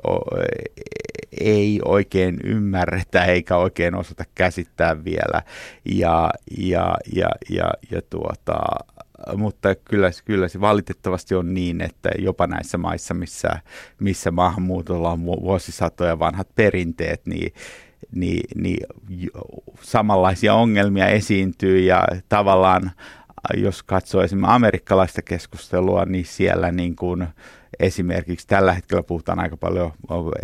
ei 1.41 1.81
oikein 1.85 2.39
ymmärretä 2.45 3.25
eikä 3.25 3.57
oikein 3.57 3.95
osata 3.95 4.25
käsittää 4.35 5.05
vielä. 5.05 5.43
Ja, 5.85 6.31
ja, 6.59 6.95
ja, 7.13 7.29
ja, 7.51 7.71
ja 7.91 8.03
tuota, 8.11 8.59
mutta 9.37 9.75
kyllä, 9.75 10.11
kyllä 10.25 10.49
se 10.49 10.61
valitettavasti 10.61 11.35
on 11.35 11.55
niin, 11.55 11.81
että 11.81 12.11
jopa 12.19 12.47
näissä 12.47 12.79
maissa, 12.79 13.15
missä, 13.15 13.49
missä 14.01 14.31
maahanmuutolla 14.31 15.11
on 15.11 15.25
vuosisatoja 15.25 16.19
vanhat 16.19 16.49
perinteet, 16.55 17.27
niin 17.27 17.53
niin, 18.15 18.41
niin 18.55 18.87
samanlaisia 19.83 20.55
ongelmia 20.55 21.07
esiintyy 21.07 21.81
ja 21.81 22.05
tavallaan 22.29 22.91
jos 23.57 23.83
katsoo 23.83 24.23
esimerkiksi 24.23 24.55
amerikkalaista 24.55 25.23
keskustelua, 25.23 26.05
niin 26.05 26.25
siellä 26.25 26.73
niin 26.73 26.97
kuin 26.97 27.29
esimerkiksi 27.81 28.47
tällä 28.47 28.73
hetkellä 28.73 29.03
puhutaan 29.03 29.41
aika 29.41 29.57
paljon 29.57 29.93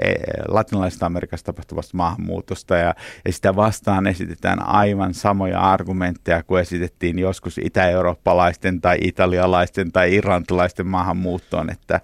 e, 0.02 0.14
latinalaisesta 0.48 1.06
Amerikasta 1.06 1.46
tapahtuvasta 1.46 1.96
maahanmuutosta 1.96 2.76
ja, 2.76 2.94
ja 3.24 3.32
sitä 3.32 3.56
vastaan 3.56 4.06
esitetään 4.06 4.66
aivan 4.66 5.14
samoja 5.14 5.60
argumentteja 5.60 6.42
kuin 6.42 6.60
esitettiin 6.60 7.18
joskus 7.18 7.58
itä-eurooppalaisten 7.64 8.80
tai 8.80 8.98
italialaisten 9.00 9.92
tai 9.92 10.14
irlantilaisten 10.14 10.86
maahanmuuttoon, 10.86 11.70
että 11.70 12.00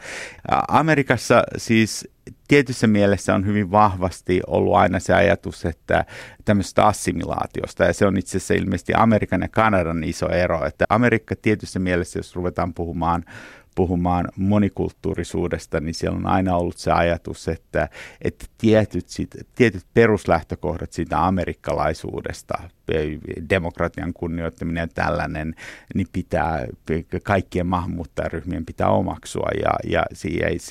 Amerikassa 0.68 1.42
siis 1.56 2.08
tietyssä 2.48 2.86
mielessä 2.86 3.34
on 3.34 3.46
hyvin 3.46 3.70
vahvasti 3.70 4.40
ollut 4.46 4.74
aina 4.74 5.00
se 5.00 5.14
ajatus, 5.14 5.64
että 5.64 6.04
tämmöisestä 6.44 6.86
assimilaatiosta, 6.86 7.84
ja 7.84 7.92
se 7.92 8.06
on 8.06 8.16
itse 8.16 8.36
asiassa 8.36 8.54
ilmeisesti 8.54 8.92
Amerikan 8.96 9.40
ja 9.40 9.48
Kanadan 9.48 10.04
iso 10.04 10.28
ero, 10.28 10.66
että 10.66 10.84
Amerikka 10.88 11.34
tietyssä 11.42 11.78
mielessä, 11.78 12.18
jos 12.18 12.36
ruvetaan 12.36 12.74
puhumaan 12.74 13.24
puhumaan 13.74 14.28
monikulttuurisuudesta, 14.36 15.80
niin 15.80 15.94
siellä 15.94 16.16
on 16.16 16.26
aina 16.26 16.56
ollut 16.56 16.76
se 16.76 16.92
ajatus, 16.92 17.48
että, 17.48 17.88
että 18.22 18.46
tietyt, 18.58 19.08
sit, 19.08 19.30
tietyt 19.54 19.84
peruslähtökohdat 19.94 20.92
siitä 20.92 21.26
amerikkalaisuudesta, 21.26 22.54
demokratian 23.50 24.12
kunnioittaminen 24.12 24.80
ja 24.80 24.88
tällainen, 24.88 25.54
niin 25.94 26.06
pitää, 26.12 26.66
kaikkien 27.22 27.66
maahanmuuttajaryhmien 27.66 28.66
pitää 28.66 28.88
omaksua. 28.88 29.48
Ja, 29.62 29.70
ja, 29.84 30.04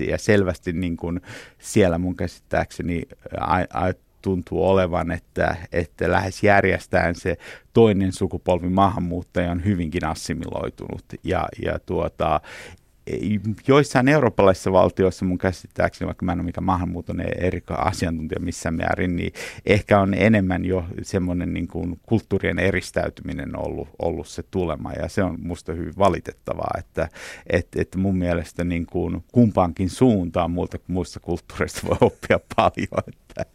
ja, 0.08 0.18
selvästi 0.18 0.74
niin 0.74 0.98
kuin 0.98 1.22
siellä 1.60 1.98
mun 1.98 2.16
käsittääkseni 2.16 3.02
a, 3.40 3.56
a, 3.56 3.94
tuntuu 4.22 4.70
olevan, 4.70 5.12
että, 5.12 5.56
että 5.72 6.12
lähes 6.12 6.44
järjestään 6.44 7.16
se 7.16 7.38
toinen 7.74 8.12
sukupolvi 8.12 8.70
maahanmuuttaja 8.70 9.52
on 9.52 9.66
hyvinkin 9.66 10.06
assimiloitunut 10.06 11.06
ja, 11.24 11.48
ja 11.64 11.80
tuota, 11.80 12.42
joissain 13.67 14.08
eurooppalaisissa 14.08 14.72
valtioissa 14.72 15.26
mun 15.26 15.38
käsittääkseni, 15.38 16.08
vaikka 16.08 16.26
mä 16.26 16.32
en 16.32 16.39
ole 16.39 16.45
mikään 16.45 16.63
maahanmuuton 16.63 17.22
eri 17.22 17.63
asiantuntija 17.69 18.39
missään 18.39 18.76
määrin, 18.76 19.15
niin 19.15 19.34
ehkä 19.65 20.00
on 20.00 20.13
enemmän 20.13 20.65
jo 20.65 20.86
semmoinen 21.02 21.54
niin 21.54 21.67
kuin 21.67 22.00
kulttuurien 22.04 22.60
eristäytyminen 22.60 23.60
ollut, 23.60 23.88
ollut 24.00 24.28
se 24.28 24.43
tulema 24.52 24.93
ja 24.93 25.10
se 25.10 25.24
on 25.24 25.38
musta 25.41 25.74
hyvin 25.74 25.93
valitettavaa, 25.98 26.72
että 26.78 27.10
et, 27.48 27.67
et 27.76 27.95
mun 27.95 28.17
mielestä 28.17 28.63
niin 28.63 28.86
kuin 28.86 29.24
kumpaankin 29.32 29.89
suuntaan 29.89 30.52
muilta 30.52 30.78
muista 30.88 31.19
kulttuureista 31.19 31.88
voi 31.88 31.98
oppia 32.02 32.39
paljon. 32.56 33.04
Että. 33.08 33.45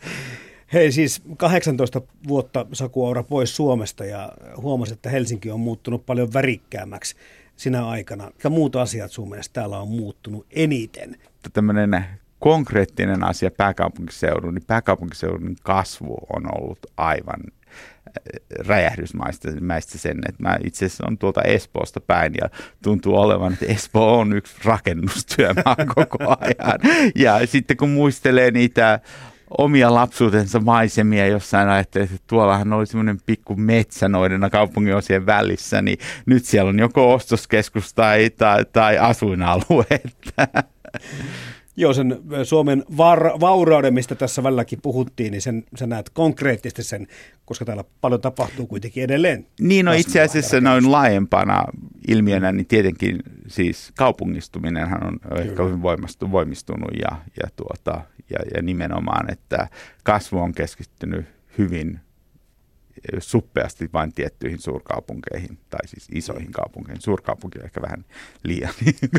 Hei 0.72 0.92
siis 0.92 1.22
18 1.36 2.02
vuotta 2.28 2.66
Saku 2.72 3.06
Aura 3.06 3.22
pois 3.22 3.56
Suomesta 3.56 4.04
ja 4.04 4.32
huomasi, 4.56 4.92
että 4.92 5.10
Helsinki 5.10 5.50
on 5.50 5.60
muuttunut 5.60 6.06
paljon 6.06 6.32
värikkäämmäksi 6.32 7.14
sinä 7.56 7.88
aikana? 7.88 8.26
Mikä 8.26 8.48
muut 8.48 8.76
asiat 8.76 9.12
sun 9.12 9.28
mielestä 9.28 9.52
täällä 9.52 9.78
on 9.78 9.88
muuttunut 9.88 10.46
eniten? 10.50 11.16
Tämmöinen 11.52 12.04
konkreettinen 12.38 13.24
asia 13.24 13.50
pääkaupunkiseudun, 13.50 14.54
niin 14.54 14.64
pääkaupunkiseudun 14.66 15.56
kasvu 15.62 16.18
on 16.36 16.60
ollut 16.60 16.78
aivan 16.96 17.40
äh, 17.40 18.12
räjähdysmaista 18.66 19.98
sen, 19.98 20.18
että 20.28 20.42
mä 20.42 20.58
itse 20.64 20.86
asiassa 20.86 21.06
on 21.06 21.18
tuolta 21.18 21.42
Espoosta 21.42 22.00
päin 22.00 22.32
ja 22.40 22.48
tuntuu 22.82 23.16
olevan, 23.16 23.52
että 23.52 23.66
Espoo 23.66 24.18
on 24.18 24.32
yksi 24.32 24.54
rakennustyömaa 24.64 25.76
koko 25.94 26.36
ajan. 26.40 27.10
Ja 27.14 27.46
sitten 27.46 27.76
kun 27.76 27.90
muistelee 27.90 28.50
niitä 28.50 29.00
omia 29.58 29.94
lapsuutensa 29.94 30.60
maisemia 30.60 31.26
jossain 31.26 31.68
ajattelin, 31.68 32.04
että 32.04 32.26
tuollahan 32.26 32.72
oli 32.72 32.86
semmoinen 32.86 33.18
pikku 33.26 33.56
metsä 33.56 34.08
noiden 34.08 34.40
kaupungin 34.52 34.96
osien 34.96 35.26
välissä, 35.26 35.82
niin 35.82 35.98
nyt 36.26 36.44
siellä 36.44 36.68
on 36.68 36.78
joko 36.78 37.14
ostoskeskus 37.14 37.94
tai, 37.94 38.30
tai, 38.30 38.64
tai 38.72 38.98
asuinalue. 38.98 39.86
Joo, 41.76 41.92
sen 41.92 42.20
Suomen 42.44 42.84
var, 42.96 43.40
vaurauden, 43.40 43.94
mistä 43.94 44.14
tässä 44.14 44.42
välilläkin 44.42 44.78
puhuttiin, 44.82 45.30
niin 45.30 45.42
sen, 45.42 45.64
sä 45.76 45.86
näet 45.86 46.10
konkreettisesti 46.10 46.82
sen, 46.82 47.06
koska 47.44 47.64
täällä 47.64 47.84
paljon 48.00 48.20
tapahtuu 48.20 48.66
kuitenkin 48.66 49.04
edelleen. 49.04 49.46
Niin, 49.60 49.84
no 49.84 49.92
itse 49.92 50.20
asiassa 50.20 50.60
noin 50.60 50.92
laajempana 50.92 51.64
ilmiönä, 52.08 52.52
niin 52.52 52.66
tietenkin 52.66 53.22
siis 53.46 53.92
kaupungistuminenhan 53.98 55.06
on 55.06 55.20
Kyllä. 55.20 55.42
ehkä 55.42 55.62
hyvin 55.62 55.82
voimistunut 56.32 56.90
ja, 57.02 57.16
ja, 57.42 57.48
tuota, 57.56 58.00
ja, 58.30 58.38
ja 58.54 58.62
nimenomaan, 58.62 59.32
että 59.32 59.68
kasvu 60.02 60.38
on 60.38 60.52
keskittynyt 60.52 61.26
hyvin 61.58 62.00
suppeasti 63.18 63.90
vain 63.92 64.12
tiettyihin 64.12 64.58
suurkaupunkeihin, 64.58 65.58
tai 65.70 65.88
siis 65.88 66.08
isoihin 66.12 66.52
kaupunkeihin. 66.52 67.02
Suurkaupunki 67.02 67.58
on 67.58 67.64
ehkä 67.64 67.82
vähän 67.82 68.04
liian 68.42 68.74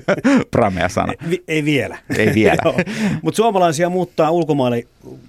pramea 0.51 0.89
sana. 0.89 1.13
Ei, 1.31 1.43
ei 1.47 1.65
vielä. 1.65 1.97
Ei 2.17 2.33
vielä. 2.35 2.61
Mutta 3.23 3.35
suomalaisia 3.35 3.89
muuttaa 3.89 4.31
ulkomaille 4.31 4.87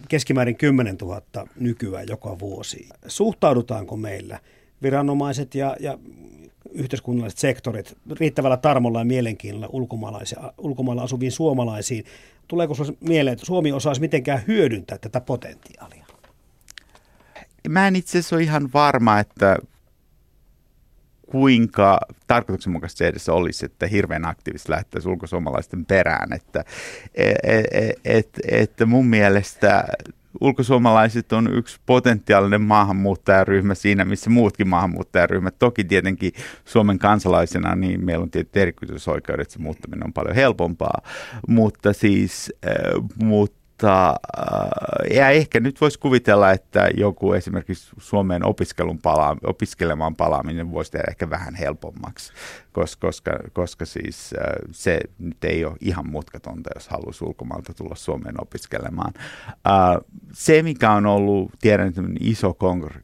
keskimäärin 0.09 0.57
10 0.57 0.97
000 0.97 1.23
nykyään 1.61 2.07
joka 2.09 2.39
vuosi. 2.39 2.89
Suhtaudutaanko 3.07 3.97
meillä 3.97 4.41
viranomaiset 4.83 5.55
ja, 5.55 5.77
ja 5.81 5.99
yhteiskunnalliset 6.73 7.39
sektorit 7.39 7.97
riittävällä 8.21 8.57
tarmolla 8.57 8.99
ja 8.99 9.05
mielenkiinnolla 9.05 9.69
ulkomailla 10.59 11.03
asuviin 11.03 11.33
suomalaisiin? 11.33 12.05
Tuleeko 12.49 12.75
sinulle 12.75 12.97
mieleen, 13.01 13.33
että 13.33 13.47
Suomi 13.47 13.73
osaisi 13.73 14.01
mitenkään 14.01 14.43
hyödyntää 14.47 14.99
tätä 14.99 15.21
potentiaalia? 15.21 16.07
mä 17.69 17.89
en 17.89 17.97
itse 17.97 18.19
asiassa 18.19 18.37
ole 18.37 18.43
ihan 18.43 18.71
varma, 18.75 19.19
että 19.19 19.57
kuinka 21.27 22.01
tarkoituksenmukaista 22.27 22.99
se 22.99 23.07
edes 23.07 23.29
olisi, 23.29 23.67
että 23.67 23.87
hirveän 23.87 24.25
aktiivisesti 24.25 24.71
lähdettäisiin 24.71 25.13
ulkosuomalaisten 25.13 25.87
perään. 25.87 26.33
Että 26.33 26.65
et, 27.15 27.37
et, 27.73 27.95
et, 28.05 28.29
et 28.49 28.73
mun 28.87 29.07
mielestä 29.07 29.85
ulkosuomalaiset 30.41 31.33
on 31.33 31.55
yksi 31.55 31.81
potentiaalinen 31.87 32.61
maahanmuuttajaryhmä 32.61 33.75
siinä, 33.75 34.05
missä 34.05 34.31
muutkin 34.31 34.69
maahanmuuttajaryhmät. 34.69 35.59
Toki 35.59 35.85
tietenkin 35.85 36.33
Suomen 36.65 36.99
kansalaisena 36.99 37.75
niin 37.75 38.05
meillä 38.05 38.23
on 38.23 38.31
tietysti 38.31 38.61
erityisoikeudet, 38.61 39.51
se 39.51 39.59
muuttaminen 39.59 40.07
on 40.07 40.13
paljon 40.13 40.35
helpompaa, 40.35 41.01
mutta 41.49 41.93
siis, 41.93 42.53
äh, 42.67 43.05
mutta 43.23 43.56
mutta 43.77 44.09
äh, 44.39 45.17
ja 45.17 45.31
ehkä 45.31 45.61
nyt 45.61 45.81
voisi 45.81 45.99
kuvitella, 45.99 46.51
että 46.51 46.89
joku 46.97 47.33
esimerkiksi 47.33 47.91
Suomeen 47.99 48.47
opiskelun 48.47 48.99
pala- 48.99 49.37
opiskelemaan 49.45 50.17
palaaminen 50.17 50.73
voisi 50.73 50.93
tehdä 50.93 51.05
ehkä 51.09 51.31
vähän 51.31 51.55
helpommaksi, 51.55 52.33
koska, 52.73 53.07
koska, 53.07 53.31
koska 53.53 53.85
siis 53.85 54.35
äh, 54.39 54.45
se 54.71 55.01
nyt 55.19 55.45
ei 55.45 55.65
ole 55.65 55.77
ihan 55.81 56.11
mutkatonta, 56.11 56.71
jos 56.75 56.89
haluaisi 56.89 57.25
ulkomailta 57.25 57.75
tulla 57.75 57.95
Suomeen 57.95 58.43
opiskelemaan. 58.43 59.13
Äh, 59.49 59.97
se, 60.33 60.63
mikä 60.63 60.93
on 60.93 61.07
ollut, 61.07 61.53
tiedän, 61.61 61.93
iso 62.21 62.57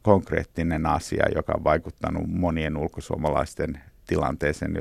konkreettinen 0.03 0.87
asia, 0.87 1.25
joka 1.35 1.53
on 1.57 1.65
vaikuttanut 1.65 2.23
monien 2.27 2.77
ulkosuomalaisten 2.77 3.81
tilanteeseen 4.07 4.73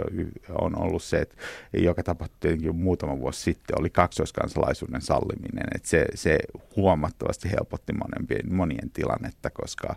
on 0.49 0.79
ollut 0.79 1.03
se, 1.03 1.17
että 1.17 1.35
joka 1.73 2.03
tapahtui 2.03 2.57
jo 2.61 2.73
muutama 2.73 3.19
vuosi 3.19 3.41
sitten, 3.41 3.79
oli 3.79 3.89
kaksoiskansalaisuuden 3.89 5.01
salliminen. 5.01 5.67
Että 5.75 5.89
se, 5.89 6.05
se 6.15 6.39
huomattavasti 6.75 7.51
helpotti 7.51 7.93
monien, 7.93 8.55
monien 8.55 8.89
tilannetta, 8.89 9.49
koska, 9.49 9.95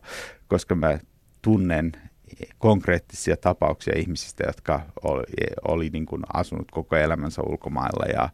koska 0.48 0.74
mä 0.74 0.98
tunnen 1.42 1.92
konkreettisia 2.59 3.37
tapauksia 3.37 3.99
ihmisistä, 3.99 4.44
jotka 4.47 4.81
oli, 5.03 5.23
oli 5.68 5.90
niin 5.90 6.07
kuin 6.07 6.23
asunut 6.33 6.70
koko 6.70 6.97
elämänsä 6.97 7.42
ulkomailla 7.42 8.07
ja, 8.12 8.29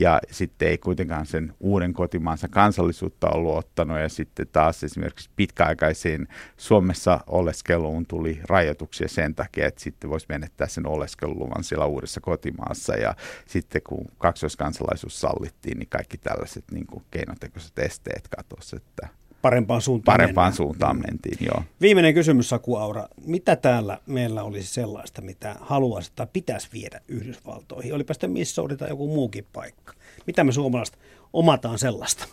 ja 0.00 0.20
sitten 0.30 0.68
ei 0.68 0.78
kuitenkaan 0.78 1.26
sen 1.26 1.54
uuden 1.60 1.92
kotimaansa 1.92 2.48
kansallisuutta 2.48 3.30
ollut 3.30 3.56
ottanut. 3.56 3.98
Ja 3.98 4.08
sitten 4.08 4.46
taas 4.52 4.84
esimerkiksi 4.84 5.30
pitkäaikaisiin 5.36 6.28
Suomessa 6.56 7.20
oleskeluun 7.26 8.06
tuli 8.06 8.40
rajoituksia 8.48 9.08
sen 9.08 9.34
takia, 9.34 9.66
että 9.66 9.80
sitten 9.80 10.10
voisi 10.10 10.26
menettää 10.28 10.68
sen 10.68 10.86
oleskeluluvan 10.86 11.64
siellä 11.64 11.86
uudessa 11.86 12.20
kotimaassa. 12.20 12.94
Ja 12.94 13.14
sitten 13.46 13.82
kun 13.86 14.04
kaksoiskansalaisuus 14.18 15.20
sallittiin, 15.20 15.78
niin 15.78 15.88
kaikki 15.88 16.18
tällaiset 16.18 16.64
niin 16.70 16.86
kuin 16.86 17.04
keinotekoiset 17.10 17.78
esteet 17.78 18.28
katosi, 18.28 18.76
että 18.76 19.08
parempaan 19.42 19.80
suuntaan 19.82 20.14
Parempaan 20.14 20.44
mennään. 20.44 20.56
suuntaan 20.56 20.96
mentiin, 20.96 21.38
joo. 21.40 21.62
Viimeinen 21.80 22.14
kysymys, 22.14 22.48
Saku 22.48 22.76
Aura. 22.76 23.08
Mitä 23.26 23.56
täällä 23.56 23.98
meillä 24.06 24.42
olisi 24.42 24.74
sellaista, 24.74 25.22
mitä 25.22 25.56
haluaisi 25.60 26.12
tai 26.16 26.26
pitäisi 26.32 26.68
viedä 26.72 27.00
Yhdysvaltoihin? 27.08 27.94
Olipa 27.94 28.14
sitten 28.14 28.30
Missouri 28.30 28.76
tai 28.76 28.88
joku 28.88 29.06
muukin 29.08 29.46
paikka. 29.52 29.92
Mitä 30.26 30.44
me 30.44 30.52
suomalaiset 30.52 30.98
omataan 31.32 31.78
sellaista? 31.78 32.26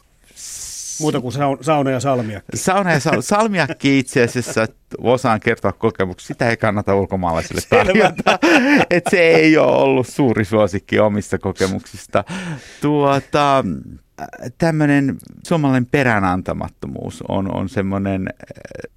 Muuta 1.02 1.22
kuin 1.22 1.34
sauna 1.62 1.92
ja 1.92 2.00
salmiakki. 2.00 2.58
Sauna 2.58 2.92
ja 2.92 3.00
sal- 3.00 3.22
salmiakki 3.22 4.00
itse 4.00 4.24
asiassa 4.24 4.68
osaan 4.98 5.40
kertoa 5.40 5.72
kokemuksia. 5.72 6.28
Sitä 6.28 6.50
ei 6.50 6.58
kannata 6.58 6.96
ulkomaalaisille 6.96 7.62
tarjota. 7.70 8.40
Et 8.90 9.04
se 9.10 9.20
ei 9.22 9.58
ole 9.58 9.72
ollut 9.78 10.08
suuri 10.08 10.46
suosikki 10.46 11.00
omista 11.00 11.38
kokemuksista. 11.38 12.24
Tuota, 12.82 13.64
tämmöinen 14.58 15.18
suomalainen 15.48 15.86
peräänantamattomuus 15.86 17.24
on, 17.28 17.56
on 17.56 17.70
semmoinen, 17.70 18.30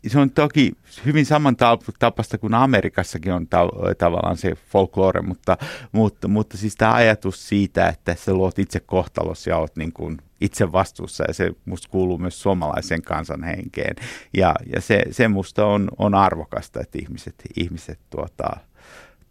se 0.06 0.18
on 0.18 0.30
toki 0.30 0.72
hyvin 1.04 1.26
samantapasta 1.26 2.38
kuin 2.38 2.54
Amerikassakin 2.54 3.32
on 3.32 3.46
ta- 3.46 3.68
tavallaan 3.98 4.36
se 4.36 4.52
folklore, 4.68 5.22
mutta, 5.22 5.58
mutta, 5.92 6.28
mutta 6.28 6.56
siis 6.56 6.76
tämä 6.76 6.94
ajatus 6.94 7.48
siitä, 7.48 7.88
että 7.88 8.14
sä 8.14 8.34
luot 8.34 8.58
itse 8.58 8.80
kohtalos 8.80 9.46
ja 9.46 9.58
oot 9.58 9.76
niin 9.76 9.92
kuin 9.92 10.18
itse 10.40 10.72
vastuussa 10.72 11.24
ja 11.28 11.34
se 11.34 11.50
musta 11.64 11.88
kuuluu 11.88 12.18
myös 12.18 12.42
suomalaisen 12.42 13.02
kansan 13.02 13.44
henkeen. 13.44 13.96
Ja, 14.36 14.54
ja 14.74 14.80
se, 14.80 15.02
se 15.10 15.28
musta 15.28 15.66
on, 15.66 15.88
on 15.98 16.14
arvokasta, 16.14 16.80
että 16.80 16.98
ihmiset, 17.02 17.34
ihmiset 17.56 17.98
tuota, 18.10 18.50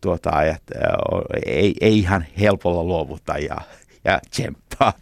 tuota 0.01 0.29
ajat, 0.29 0.63
ei, 1.45 1.75
ei 1.81 1.99
ihan 1.99 2.25
helpolla 2.39 2.83
luovuta 2.83 3.37
ja, 3.37 3.57
ja 4.03 4.19
tsemppaa 4.29 4.93